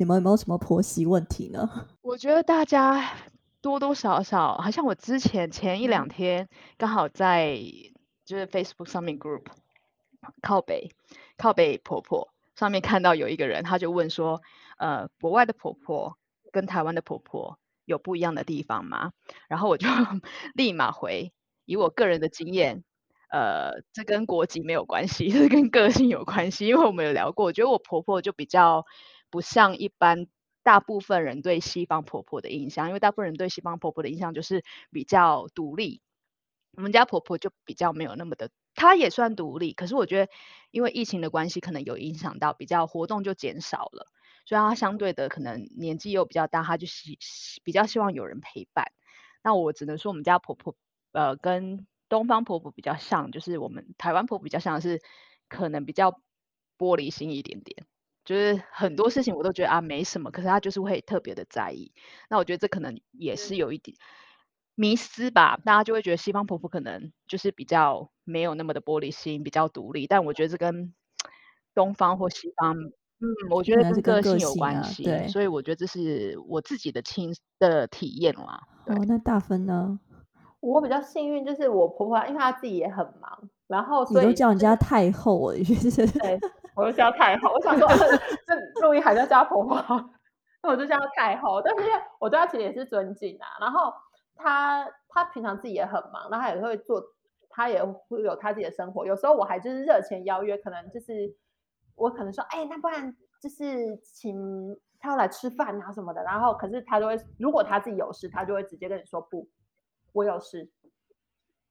[0.00, 1.68] 你们有没有什么婆媳问题呢？
[2.00, 3.12] 我觉得大家
[3.60, 7.58] 多多少少，好像我之前前一两天刚好在
[8.24, 9.42] 就是 Facebook 上面 group
[10.40, 10.88] 靠北
[11.36, 14.40] 靠北婆婆上面看到有一个人，他就问说，
[14.78, 16.16] 呃，国外的婆婆
[16.50, 19.12] 跟台湾的婆婆有不一样的地方吗？
[19.48, 19.86] 然后我就
[20.56, 21.30] 立马回，
[21.66, 22.84] 以我个人的经验，
[23.30, 28.86] 呃，这跟国籍没有关系，这跟个性有关系，因为我们有聊过，我觉得我婆婆就比较。
[29.30, 30.26] 不像一般
[30.62, 36.02] 大部分人对西方婆婆的印象，因为大部分人对西方婆婆的印象就是比较独立。
[36.76, 40.32] 我们家婆婆就比较没有那么的，她也算独立，可是我觉得
[40.70, 44.06] 因为疫情的关系，可能有影响到，比较活动就减少了，
[44.46, 47.18] 所以她相对的可能年纪又比较大，她就希
[47.64, 48.92] 比较希望有人陪伴。
[49.42, 50.76] 那我只能说，我们家婆婆
[51.12, 55.02] 呃跟东方婆婆比较像，就是我们台湾婆婆比较像是
[55.48, 56.12] 可能比较
[56.78, 57.86] 玻璃心一点点。
[58.30, 61.90] 就是很多事情我都觉得啊没什么，可是他就是会特别的在意。
[62.28, 63.96] 那我觉得这可能也是有一点
[64.76, 70.06] 迷失吧，大家就会觉得西方婆婆可能就是比较没有那么的玻璃心，比较独立。
[70.06, 70.94] 但我觉得这跟
[71.74, 75.02] 东方或西方，嗯，我觉得跟个性有关系。
[75.02, 78.60] 对，所以我觉得这是我自己的亲的体验啦。
[78.86, 79.98] 哦，那大分呢？
[80.60, 86.08] 我比较幸运，就是我婆婆，因为她自己也很忙，然后所以都叫人家太后，就是。
[86.80, 89.76] 我就叫太后，我想说这录音还在叫婆婆，
[90.62, 91.60] 那我就叫太后。
[91.62, 93.46] 但是因为我对她其实也是尊敬啊。
[93.60, 93.92] 然后
[94.34, 97.02] 她她平常自己也很忙，然后她也会做，
[97.48, 99.06] 她也会有她自己的生活。
[99.06, 101.34] 有时候我还就是热情邀约，可能就是
[101.94, 104.36] 我可能说，哎，那不然就是请
[104.98, 106.22] 她要来吃饭啊什么的。
[106.24, 109.48] 然后可是她都会，如果她自己有事，她就会直接跟你说不，
[110.12, 110.70] 我有事。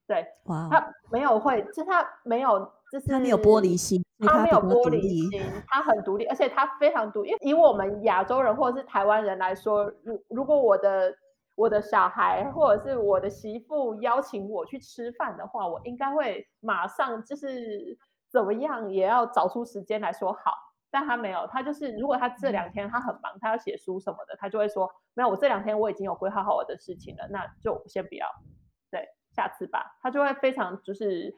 [0.09, 0.27] 对，
[0.69, 2.69] 他没有会，就是他没有。
[2.91, 5.29] 就是他没有玻璃心，他没有玻璃心，
[5.67, 7.23] 他很独立，而且他非常独。
[7.23, 11.13] 因为以我们亚洲人或者是台湾人来说，如如果我的
[11.53, 17.95] 我的小孩或者是我的媳妇邀请我去吃饭的话，我应该会马上就是
[18.31, 20.55] 怎么样也要找出时间来说好。
[20.89, 28.58] 但他没有，他就是如果他这两天他很忙，他要写书什么的，他就会说没有，我这两天我已经有规划好我的事情了，那就先不要，对，
[29.39, 29.97] 下次吧。
[30.01, 31.33] 他就会非常就是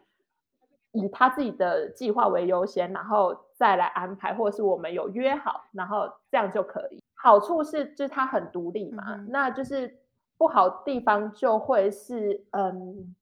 [0.92, 7.04] 以他自己的计划为优先，然后再来安排，或者是我们有约好，然后这样就可以。
[7.14, 10.00] 好处是就是他很独立嘛，那就是
[10.38, 13.16] 不好地方就会是嗯。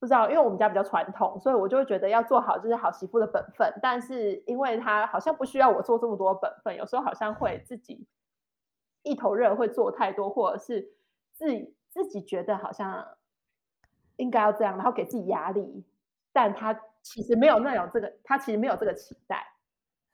[0.00, 3.72] 不知道，因为我们家比较传统，所以我就会觉得要做好就是好媳妇的本分。
[3.80, 8.06] 但是因为他好像不需要我做这么多本分，有时候好像会自己
[9.02, 10.92] 一头热，会做太多，或者是
[11.32, 13.16] 自自己觉得好像
[14.16, 15.84] 应该要这样，然后给自己压力。
[16.32, 19.46] 但他其实没有那种这个，他其实没有这个期待。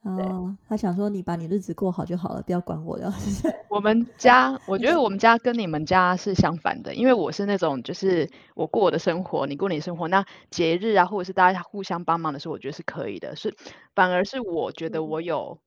[0.03, 3.13] 哦，他想说你把你日子过好就好了，不要管我了。
[3.69, 10.09] 我们家，我觉得我们家跟你们家是相反的，因为我是那种就是我过我的生活，你过你的生活。
[10.09, 13.37] 那节日啊，或者是大家互相帮忙的时候，我觉得是可以的。
[13.37, 13.55] 是
[13.95, 15.61] 反而是我觉得我有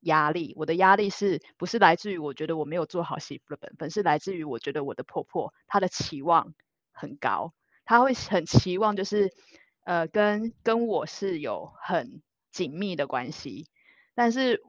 [0.00, 6.52] 压力，我的压力是不是来自于我觉得我没有做好媳妇的本分，是来自于我觉得我的婆婆她的期望
[6.92, 7.54] 很高，
[7.88, 9.32] 她会很期望就是
[9.84, 12.20] 呃跟跟我是有很
[12.52, 13.66] 紧密的关系。
[14.14, 14.62] 但是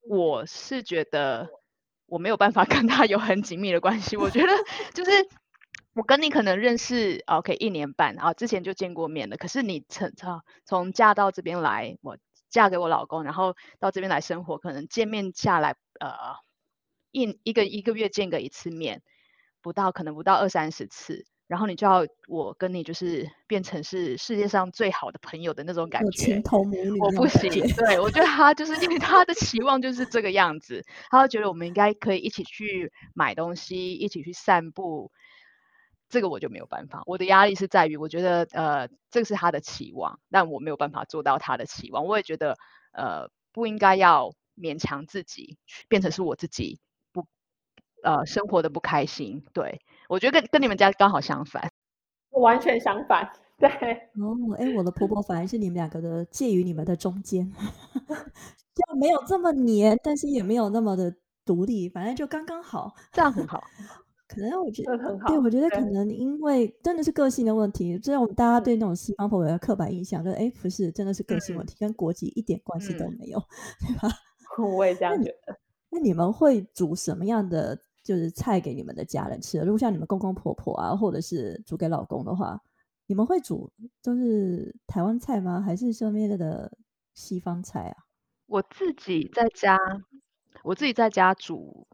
[0.00, 1.50] 我是觉得
[2.06, 4.16] 我没有办法 跟他有很紧密的关系。
[4.16, 4.48] 我觉得
[4.94, 5.10] 就是
[5.92, 9.36] 我跟你可能认识，OK，一年半啊，之前就见过面了。
[9.36, 12.16] 可是你从从从嫁到这边来，我
[12.48, 16.36] 嫁给我老公，然后到这边来生活，可能见面下来，呃，
[17.10, 19.02] 一一个一个月见个一次面，
[19.60, 21.26] 不到可能不到二三十次。
[21.48, 27.00] 然后你就要我跟你就是变成是世界上最好的朋友的那种感觉，情同母女。
[27.00, 35.10] 我不行，对我觉得他就是因为 他的期望就是这个样子，他会觉得我们应该可以一起去买东西，一起去散步。
[36.10, 42.06] 这个我就没有办法，我的压力是在于我觉得呃，这个是他的期望，但我没有办法做到他的期望。
[42.06, 42.56] 我也觉得
[42.92, 46.78] 呃，不应该要勉强自己变成是我自己
[47.12, 47.26] 不
[48.02, 49.82] 呃生活的不开心，对。
[50.08, 51.70] 我觉得跟跟你们家刚好相反，
[52.40, 53.28] 完全相反。
[53.58, 57.44] 对哦，哎，我的婆婆反而是你们两个的介于你们的中间，
[58.74, 61.12] 就没有这么黏，但是也没有那么的
[61.44, 63.60] 独立，反正就刚刚好，这样很好。
[64.28, 73.42] 可能我觉得很好，对我觉得可能因为真的是个性的问题，这种大家对那种西方婆婆的刻板印象，就哎不是，真的是个性问题，跟国籍一点关系都没有，
[73.80, 74.08] 对吧？
[74.76, 75.58] 我也这样觉得。
[75.90, 77.76] 那你们会煮什么样的？
[78.08, 79.58] 就是菜给你们的家人吃。
[79.58, 82.58] 如果像你们公公婆婆啊，或者是煮给老公的话，
[83.04, 83.70] 你们会煮
[84.02, 85.60] 都是台湾菜吗？
[85.60, 86.72] 还是上面的
[87.12, 88.06] 西方菜啊？
[88.46, 89.76] 我自己在家，
[90.62, 91.86] 我自己在家煮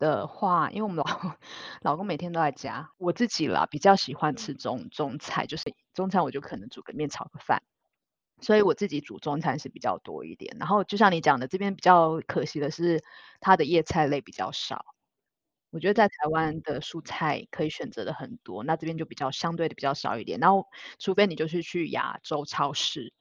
[0.00, 1.04] 的话，因为我们老
[1.82, 7.62] 老公每天都在家，我自己啦比较喜欢吃中中菜，就是中餐我就可能煮个面炒个饭，
[8.40, 10.56] 所以我自己煮中餐是比较多一点。
[10.58, 13.04] 然后就像你讲的，这边比较可惜的是，
[13.38, 14.84] 它的叶菜类比较少。
[15.70, 20.40] 我觉得在台湾的蔬菜可以选择的很多，那这边就比较相对的比较少一点。
[20.40, 20.66] 然后，
[20.98, 23.12] 除非你就是去亚洲超市，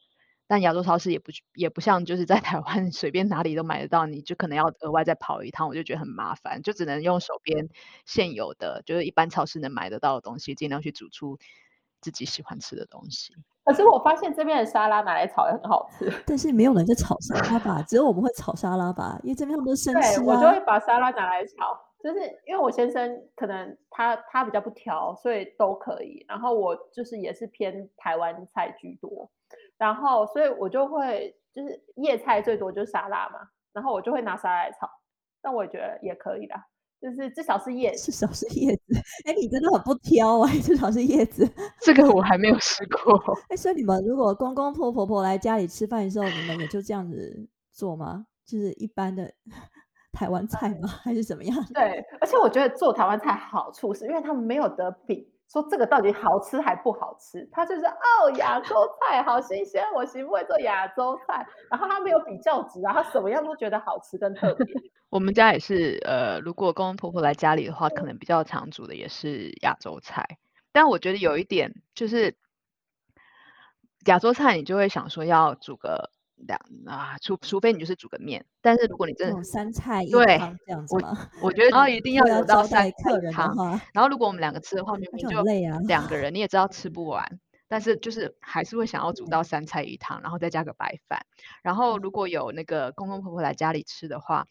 [0.47, 7.69] 但亚洲超市也不也不像就是在 台湾随便哪里都买得到，你就可能要额外再跑一趟，我就觉得很麻烦，就只能用手边
[8.05, 11.37] 现有的，就是一般超市能买得到的东西，尽量去煮出
[12.01, 13.35] 自己喜欢吃的东西。
[13.63, 17.83] 可是我发现这边的沙拉拿来炒也很好吃， 但是没有人在炒沙拉吧？
[17.87, 19.19] 只有我们会炒沙拉吧？
[19.21, 20.23] 因为这边他们都生吃啊。
[20.25, 21.88] 我就会把沙拉拿来炒。
[22.01, 26.25] 就是因为我先生可能他他比较不挑，所以都可以。
[26.27, 29.29] 然后我就是也是偏台湾菜居多，
[29.77, 33.39] 然后所以我就会就是叶菜最多就是沙拉嘛，
[33.73, 34.89] 然后我就会拿沙拉来炒。
[35.41, 36.67] 但我也觉得也可以啦，
[37.01, 38.93] 就是至少是叶，至少是叶子。
[39.25, 41.49] 哎，你真的很不挑哎， 至少是叶子。
[41.81, 43.17] 这个我还没有试过。
[43.47, 48.25] 哎，所以你们如果公公婆婆婆来家里吃饭的时候，你们也就这样子做吗？
[48.45, 49.33] 就是一般的。
[50.11, 50.87] 台湾菜吗？
[51.03, 51.55] 还是怎么样？
[51.73, 64.65] 对，而且我觉得做台湾菜好处是因为他们没有得比，说这个到底好吃还不好吃，他就是哦亚洲菜好新鲜，我媳妇会做亚洲菜，然后他没有比较值啊，他什么样都觉得好吃跟特别。
[65.09, 70.23] 我们家也是，呃，如果公公婆婆来家里的话，可能比较常煮的也是亚洲菜，
[70.71, 72.35] 但我觉得有一点就是
[74.05, 76.11] 亚洲菜，你就会想说要煮个。
[76.47, 81.29] 两啊，除除非你就是煮个面，但是如果你真的三菜一汤这样子吗？
[81.43, 83.55] 我觉得然后一定要有到三客人汤。
[83.93, 85.41] 然后如果我们两个吃的话，明明就
[85.87, 91.25] 两个人，你也知道吃不完，但是就是还是会想要煮到三菜一汤，然后再加个白饭。
[91.61, 94.47] 然后如果有那个公公婆婆来家里吃的话，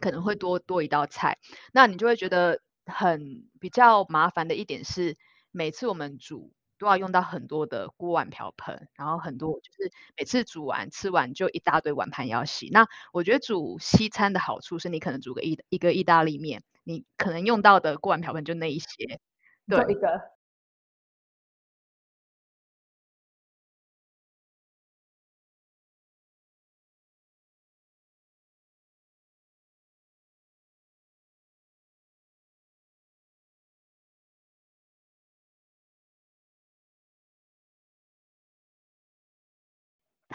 [0.00, 1.38] 可能会多多一道菜，
[1.72, 5.16] 那你就会觉得很比较麻烦的一点是，
[5.50, 12.68] 每次我们煮都要用到很多的锅碗瓢盆，然后很多就是每次煮完吃完就一大堆碗盘要洗。
[12.72, 19.20] 那我觉得煮西餐的好处是你可能煮个意一个意大利面，你可能用到的锅碗瓢盆就那一些，
[19.66, 20.37] 对一个。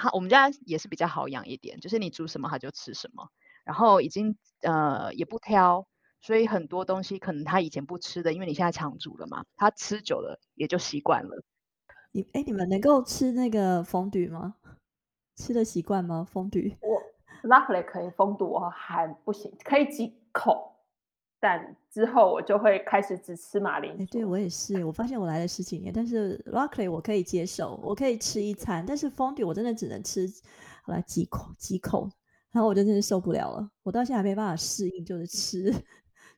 [0.03, 3.29] 它我们家也是比较好养一点，就是你煮什么它就吃什么，
[3.63, 5.87] 然后已经呃也不挑，
[6.19, 11.41] 所以很多东西可能它以前不吃的，因为你现在常煮了嘛，它吃久了也就习惯了。
[12.11, 14.55] 你哎，你们能够吃那个风 dü 吗？
[15.37, 16.27] 吃的习惯吗？
[16.29, 20.72] 风 dü 我 luckily 可以，风 dü 我还不行，可以几口。
[21.45, 24.05] 但之后我就会开始只吃马铃薯。
[24.05, 30.25] 对我也是，我发现我来了十几年，但是 Rockly 我可以接受，我可以吃一餐，但是 Fondue 我真的只能吃
[30.83, 32.09] 好来几口几口，
[32.53, 33.69] 然后我就真的受不了了。
[33.83, 35.69] 我到现在还没办法适应，就是吃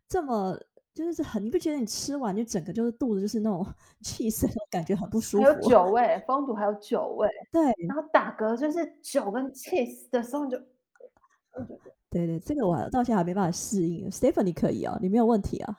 [0.09, 0.57] 这么
[0.91, 3.63] 就是很，你不觉得你吃完就整个就是肚子就是那种
[4.01, 5.43] cheese 感觉很不舒服？
[5.43, 10.57] 还有酒味，Fondue 还有酒味，对，然后打嗝就是酒跟 cheese 的时候你就。
[12.15, 14.09] 对对，这个我到现在还没办法适应。
[14.09, 15.77] Stephen，你可以啊，你没有问题啊。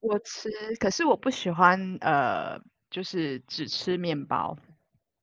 [0.00, 2.60] 我吃，可是我不喜欢呃，
[2.90, 4.54] 就是只吃面包，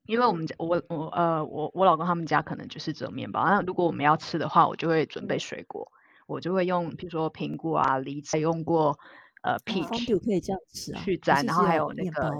[0.08, 3.46] 因为我们家我我呃我我老公他们家可能就是只有面包。
[3.46, 5.88] 那如果我们要吃的话，我就会准备水果，
[6.26, 8.98] 我就会用比如说苹果啊、梨，还用过
[9.44, 9.88] 呃 peach
[10.26, 12.32] 可以这样吃啊，去沾，然后还有那个，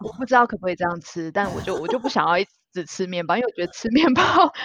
[0.00, 2.46] 我不知道可不可以这样吃，但我就我就不想要一。
[2.76, 4.22] 只吃面包，因为我觉得吃面包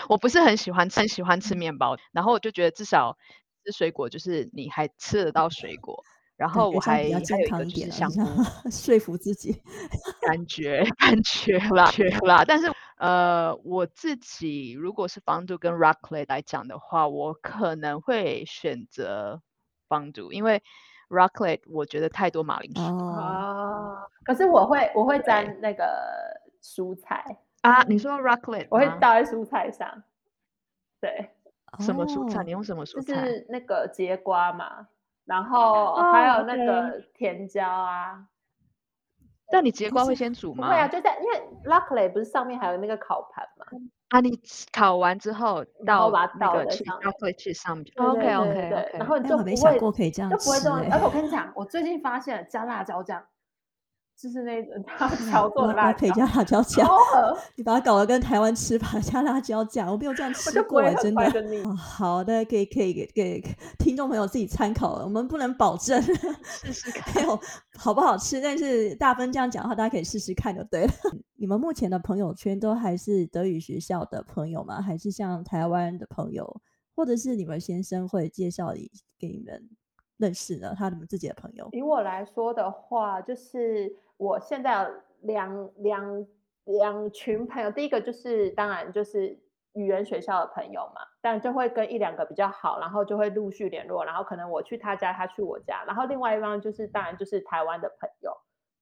[0.09, 1.95] 我不是很喜欢吃，很喜欢吃面包。
[2.11, 3.17] 然后我就觉得至少
[3.63, 6.03] 吃水果，就是你还吃得到水果。
[6.35, 8.09] 然后我还还有一个就是想
[8.71, 9.61] 说服自己，
[10.25, 12.43] 感觉 感觉啦，觉啦。
[12.45, 19.41] 但是呃，我自己如果是方度跟 Rockley 来讲的话，我可能会选择
[19.87, 20.63] 方度，因为
[21.09, 24.07] Rockley 我觉得太多马铃薯啊。
[24.23, 25.85] 可是我会我会沾那个
[26.63, 27.23] 蔬菜。
[27.61, 30.03] 啊，你说 rocklet，我会倒在蔬菜上。
[30.99, 31.29] 对，
[31.79, 32.43] 什么蔬菜？
[32.43, 33.13] 你用什么蔬菜？
[33.13, 34.87] 就是那个节瓜嘛，
[35.25, 38.27] 然后还有那个甜椒啊。
[39.53, 40.69] 但你节瓜会先煮吗？
[40.69, 43.65] 会啊，就在因为 rocklet 不是上面还有那个烤盘嘛。
[44.09, 44.39] 啊，你
[44.71, 47.85] 烤完之后倒把它倒在上面，去上面。
[47.97, 48.97] OK OK OK。
[48.97, 50.79] 然后你就没想过可以这样，就不会这样。
[50.91, 53.23] 而且我跟你讲，我最近发现加辣椒酱。
[54.21, 56.87] 就是那种他调做的辣椒，加辣椒酱，
[57.57, 61.23] 你把它搞得跟台湾吃法加辣椒酱，我没有这样吃过，真的。
[61.75, 63.43] 好的，可以可以给给
[63.79, 65.03] 听众朋友自己参考了。
[65.03, 67.39] 我们不能保证试试 看有
[67.75, 70.91] 好不好吃，但是大分这样讲的话，大家可以试试看就对了。
[71.35, 74.79] 你们目前的朋友圈都还是德语学校的朋友吗？
[74.79, 76.61] 还是像台湾的朋友，
[76.95, 79.67] 或者是你们先生会介绍你给你们
[80.17, 81.67] 认识的他们自己的朋友？
[81.71, 83.91] 以我来说的话，就是。
[84.21, 84.89] 我现在有
[85.21, 86.27] 两两
[86.65, 89.35] 两群朋友，第一个就是当然就是
[89.73, 98.31] 语言学校的朋友嘛，但就会跟一两个比较好，然后就会陆续联络，然后可能我去他家，他去我家，然后另外一方就是当然就是台湾的朋友，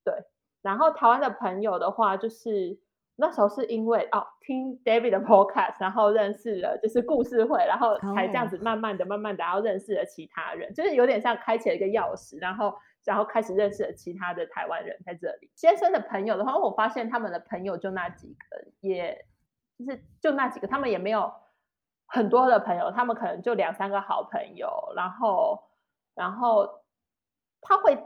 [0.03, 0.13] 对，
[0.61, 2.77] 然后台湾的朋友的话，就是
[3.15, 12.75] 那时候是因为哦听 David 的 Podcast，然后认识了就是故事会，然后才这样子慢慢的、慢慢的，然后认识了其他人，就是有点像开启了一个钥匙，然后。
[13.05, 15.49] 然后开始认识了其他的台湾人在这里。
[15.55, 19.25] 先生的朋友的话，我发现他们的朋友就那几个，也
[19.77, 21.33] 就是就那几个，他们也没有
[22.05, 24.69] 很多的朋友，他们可能就两三个好朋友。
[24.95, 25.63] 然后，
[26.13, 26.83] 然后
[27.61, 27.97] 他会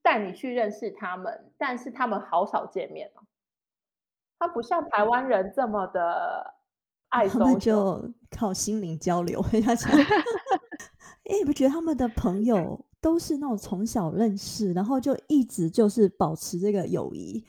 [0.00, 3.22] 带你去认识他们，但是他们好少见面哦。
[4.38, 6.54] 他不像台湾人这么的
[7.10, 9.40] 爱，他们就靠心灵交流。
[9.52, 9.60] 哎，
[11.38, 12.84] 你不觉得他们的朋友？
[13.06, 17.40] 都是那种从小认识，然后就一直就是保持这个友谊，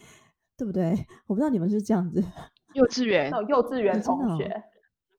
[0.56, 0.92] 对不对？
[1.26, 2.24] 我不知道你们是这样子，
[2.76, 4.64] 幼稚园，幼稚园同学，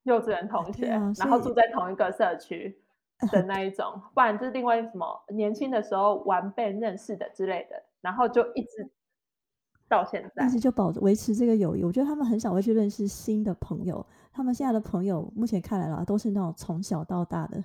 [0.04, 2.80] 幼稚园同学，然后住在同一个社区
[3.32, 8.88] 的那一种，不然就是另外什么年轻的时候玩被认识的之类的，然后就一直
[9.88, 11.82] 到现在，一直就保维持这个友谊。
[11.82, 17.60] 我觉得他们很少会去认识新的朋友，他们现在的朋友目前看来啦，都是那种从小到大的。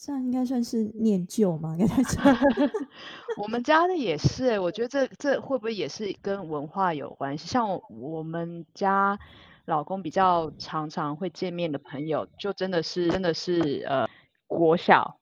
[0.00, 1.76] 这样应该算是念旧吗？
[1.76, 2.24] 应该讲，
[3.36, 7.48] 我们家的也是，我觉得这这会不会也是跟文化有关系？
[7.48, 9.18] 像我我们家
[9.64, 14.08] 老公比较常常会见面的朋友，就真的是真的是呃
[14.46, 15.18] 国小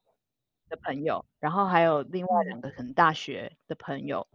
[0.68, 4.26] 的的朋友，然后还有另外两个可能大学的朋友，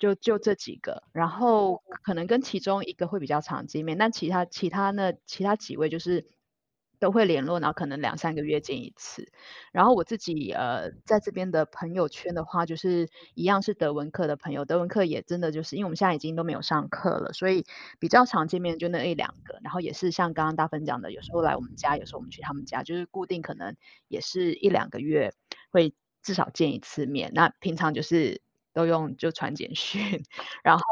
[0.00, 6.26] 就就这几个，然后可能跟其中一个会比较常见面，但其他其他呢，其他几位就是
[6.98, 9.30] 都会联络，然后可能两三个月见一次。
[9.72, 17.64] 然后我自己呃在这边的朋友圈的话，就是一样是德文课的朋友，德文课也真的就是因为我们现在已经都没有上课了，所以
[17.98, 19.58] 比较常见面就那一两个。
[19.62, 23.76] 然后也是像刚刚大芬讲的，有时候来我们家，有时候我们去他们家，就是固定可能
[24.08, 25.32] 也是一两个月
[25.70, 27.30] 会至少见一次面。
[27.34, 28.40] 那平常就是
[28.72, 30.22] 都用就传简讯，
[30.62, 30.82] 然后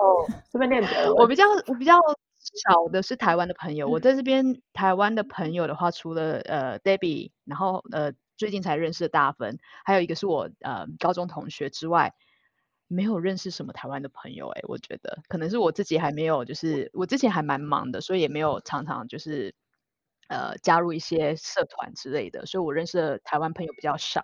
[0.51, 1.17] 顺便练德文。
[1.17, 1.99] 我比较我比较
[2.45, 12.15] 少的是台湾的朋友，我在这边台湾的朋友的话，除了呃 Debbie，然后呃最近才认识的大芬，还有一个是我呃高中同学之外，
[12.89, 14.49] 没有认识什么台湾的朋友。
[14.49, 19.55] 哎，我觉得可能是我自己还没有，就是我之前还蛮忙的，所以也没有常常就是
[20.29, 24.23] 呃加入一些社团之类的，所以我认识的台湾朋友比较少。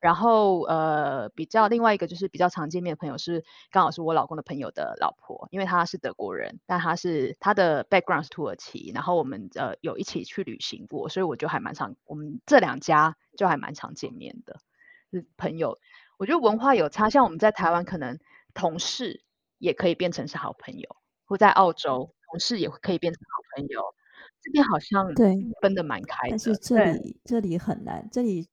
[0.00, 14.58] 然后呃，比较另外一个就是比较常见面的朋友是刚好是我老公的朋友的老婆，因为她是德国人，但她是他的 background 是土耳其，然后我们呃有一起去旅行过，所以我就还蛮常我们这两家就还蛮常见面的，
[15.10, 15.78] 是朋友。
[16.16, 18.18] 我觉得文化有差，像我们在台湾可能
[18.54, 19.22] 同事
[19.58, 20.96] 也可以变成是好朋友，
[21.26, 23.82] 或在澳洲同事也可以变成好朋友，
[24.40, 26.30] 这边好像对分得蛮开的。
[26.30, 28.48] 但是这里这里很难，这里。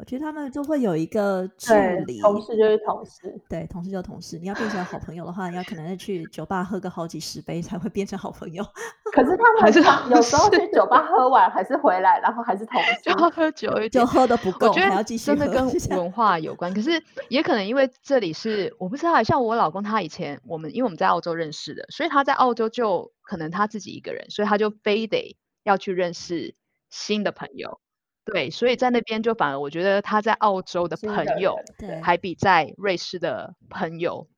[0.00, 1.74] 我觉得他们就会有一个距
[2.06, 4.38] 离，同事就是同事，对，同事就同事。
[4.38, 8.64] 你要变成好朋友的话，你要可能去酒吧喝个好几十杯才会变成好朋友。
[9.12, 9.78] 可是他 们还是
[10.10, 16.72] 有时候去酒吧喝完还是回来，然后还是同 事，就喝酒就喝的不够，还要继续真的跟文化有关。
[16.72, 16.90] 可是
[17.28, 26.54] 也可能因为这里是我不知道，像我老公他以前我们因为我们在澳洲认识的，所以他在澳洲就可能他自己一个人，所以他就非得要去认识
[26.88, 27.80] 新的朋友。
[28.24, 31.58] 对，所以在那边就反而我觉得他在澳洲的朋友
[32.02, 34.28] 还比在瑞士的朋友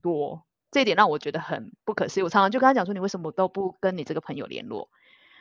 [0.00, 2.22] 多，这一点让我觉得很不可思议。
[2.22, 4.88] 我常常就跟他讲说，你为什么都不跟你这个朋友联络？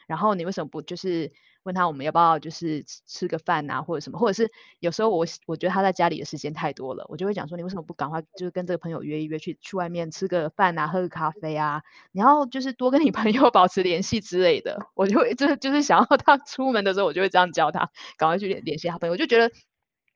[0.08, 1.32] 然后你为什么不就是
[1.64, 4.20] 问他我们要不要就是吃个饭啊，或者什么？
[4.20, 4.50] 或者是
[4.80, 11.82] 有时候我我觉得他在家里的时间太多了，我就会讲说你为什么不赶快就是跟这个朋友约一约去去外面吃个饭啊，喝个咖啡啊？
[12.12, 14.88] 你要就是多跟你朋友 保持联系之类的。
[14.94, 19.14] 我就会就是就是想要他 出门的时候，我就会这样教他，赶快去联联系他朋友。
[19.14, 19.50] 我就觉得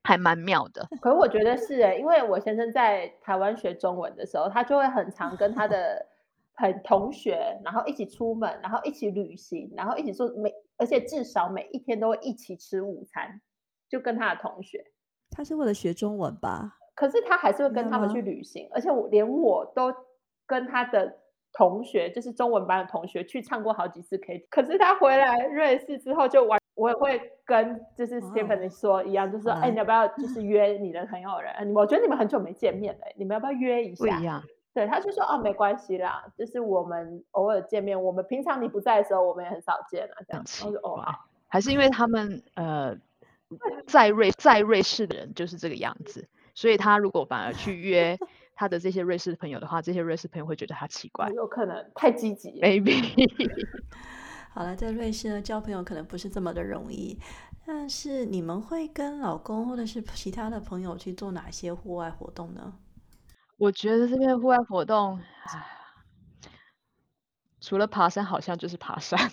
[0.03, 0.87] 还蛮妙的。
[1.01, 6.05] 可是我觉得是哎，因为我先生在台湾学中文的时候，他就会很常跟他的。
[6.59, 13.41] 很同学，然后一起出门，然后一起旅行，然后一起做每，而且至少每一天都会一起吃午餐，
[13.89, 14.83] 就跟他的同学。
[15.31, 16.77] 他是为了学中文吧？
[16.95, 19.93] 可是他还是会跟他们去旅行，而且我连我都
[20.45, 21.15] 跟他的
[21.53, 24.47] 同学，就是中文班的同学去唱过好几次 K。
[24.49, 31.73] 可是他回来瑞士之后就完，我也会跟就是 Stephanie 说一样，就是说，哎，你要不要就是约你的朋友人？
[31.75, 34.17] 我觉得你们很久没见面了，你们要不要约一下？
[34.17, 34.43] 不一样。
[34.77, 40.45] 对，他就说啊，没关系啦，就是我们偶尔见面，我们平常你不在的时候，我们也很少见啊，这样。
[40.63, 42.95] 我说哦，好，还是因为他们呃，
[43.87, 48.15] 在瑞在瑞士的人就是这个样子，所以他如果反而去约
[48.53, 53.01] 他的这些瑞士朋友的话，这些瑞士朋友会觉得他奇怪，有可能太积极，maybe。
[54.53, 57.19] 好了，在瑞士呢交朋友可能不是这么的容易，
[57.65, 62.75] 但是你们会跟老公或者是其他的朋友去做哪些户外活动呢？
[63.59, 65.19] 我觉得这边户外活动，
[67.59, 69.19] 除了爬山，好像就是爬山。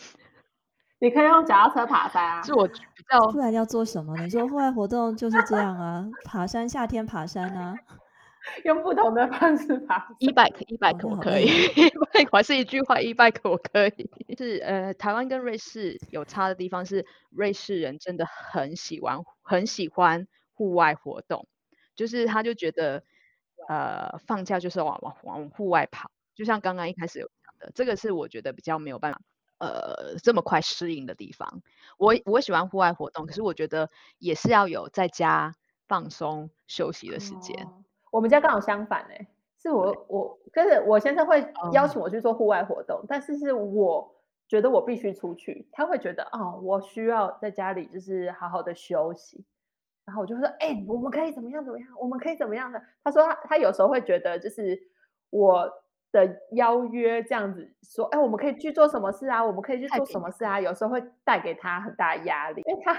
[1.01, 2.43] 你可以用脚踏车爬山啊。
[2.43, 3.33] 是我比较。
[3.33, 4.17] 不然要做什么？
[4.19, 7.81] 你说户外活动就是这样啊，爬山，夏天爬山啊。
[8.65, 10.07] 用不同的方式爬。
[10.21, 11.47] e bike，e bike 我可以。
[11.47, 14.11] e bike 还是一句话，e bike 我可以。
[14.37, 21.49] 是呃，台湾跟瑞士有差的地方是，瑞士人真的很喜欢很喜欢户外活动，
[21.97, 23.05] 就是他就觉得。
[23.69, 29.21] 呃，放假就是往往往户外跑，就像刚刚一开始有讲的，这个是我觉得比较没有办法
[29.59, 31.63] 呃这么快适应的地方。
[31.99, 35.55] 我我喜欢户外活动，可是我觉得也是要有在家
[35.87, 37.69] 放松休息的时间。
[38.11, 39.27] 我们家刚好相反哎，
[39.61, 44.15] 是我我就是我先生会邀请我去做户外活动，但是是我
[44.47, 49.45] 觉得我必须出去，他会觉得哦，我需要在家里就是好好的休息。
[50.07, 51.89] 然后我就说，哎，我们可以怎么样怎么样？
[52.01, 52.83] 我们可以怎么样的？
[53.03, 54.79] 他说他他有时候会觉得，就是
[55.31, 55.71] 我
[56.13, 59.45] 的邀约这样子说，哎，我们可以去做什么事啊？
[59.45, 60.61] 我们可以去做什么事啊？
[60.61, 62.93] 有时候会带给他很大压力，因为他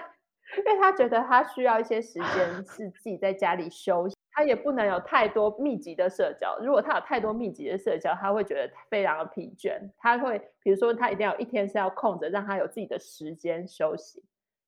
[0.58, 6.58] 因为他觉得他需要一些时间 是自己在家里休息，他也不能有太多密集的社交。
[6.62, 9.80] 如果他有太多密集的社交，他会觉得非常的疲倦。
[9.98, 14.24] 他会比如说他一定要一天是要空着，让他有自己的时间休息。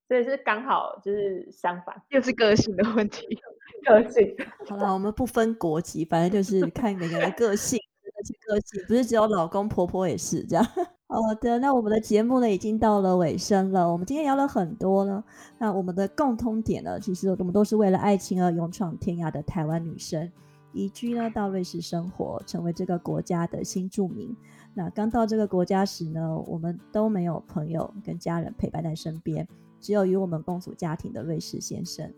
[0.08, 3.28] 所以是刚好就是相反，又是个性的问题。
[3.86, 4.36] 个性。
[4.68, 7.78] 好了，我们不分国籍，反正就是看每个人的个性，
[8.18, 10.66] 而且个性不是只有老公婆婆也是这样。
[11.10, 13.90] 好的，那我们的节目呢已经到了尾声了。
[13.90, 15.24] 我们今天聊了很多呢，
[15.58, 20.30] 那我们的共通点呢，其实我们都是为了爱情而勇闯天涯的台湾女生，
[20.74, 24.36] 移居呢到瑞士生活，成为这个国家的新住民。
[24.74, 29.48] 那刚到这个国家时呢，我们都没有朋友跟家人陪伴在身边，
[29.80, 32.12] 只有与我们共组家庭的瑞士先生。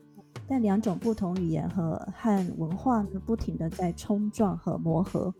[0.47, 5.33] 但两种不同语言和和文化呢，不停的在冲撞和磨合。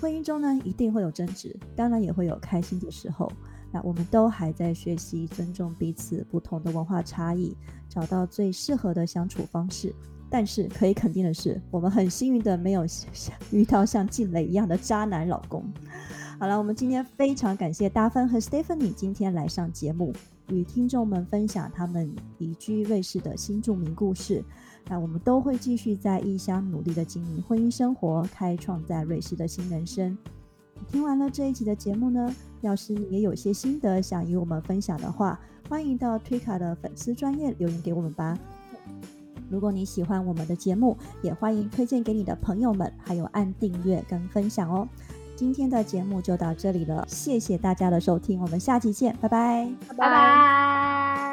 [0.00, 3.30] 婚姻中呢，一定会有争执，当然也会有开心的时候。
[3.72, 7.56] 那我们都还在学习尊重彼此不同的文化差异，
[7.88, 9.94] 找到最适合的相处方式。
[10.28, 12.84] 但是可以肯定的是，我们很幸运的没有
[13.50, 15.64] 遇到像静蕾一样的渣男老公。
[16.38, 20.12] 好了，我们今天非常感谢大芬和 Stephanie 今天来上节目，
[20.50, 24.44] 与听众们分享他们移居瑞士的新著名故事。
[24.88, 30.16] 那我们都会继续在异乡努力的经营婚姻生活，开创在瑞士的新人生。
[30.88, 35.38] 听完了这一集的节目呢，要是也有些心得想与我们分享的话，
[35.68, 38.36] 欢迎到推卡的粉丝专业留言给我们吧。
[39.48, 44.88] 如果你喜欢我们的节目，也欢迎推荐给你的朋友们，还有按订阅跟分享哦。
[45.40, 51.29] 今天的节目就到这里了，谢谢大家的收听，我们下期见，拜拜，拜拜。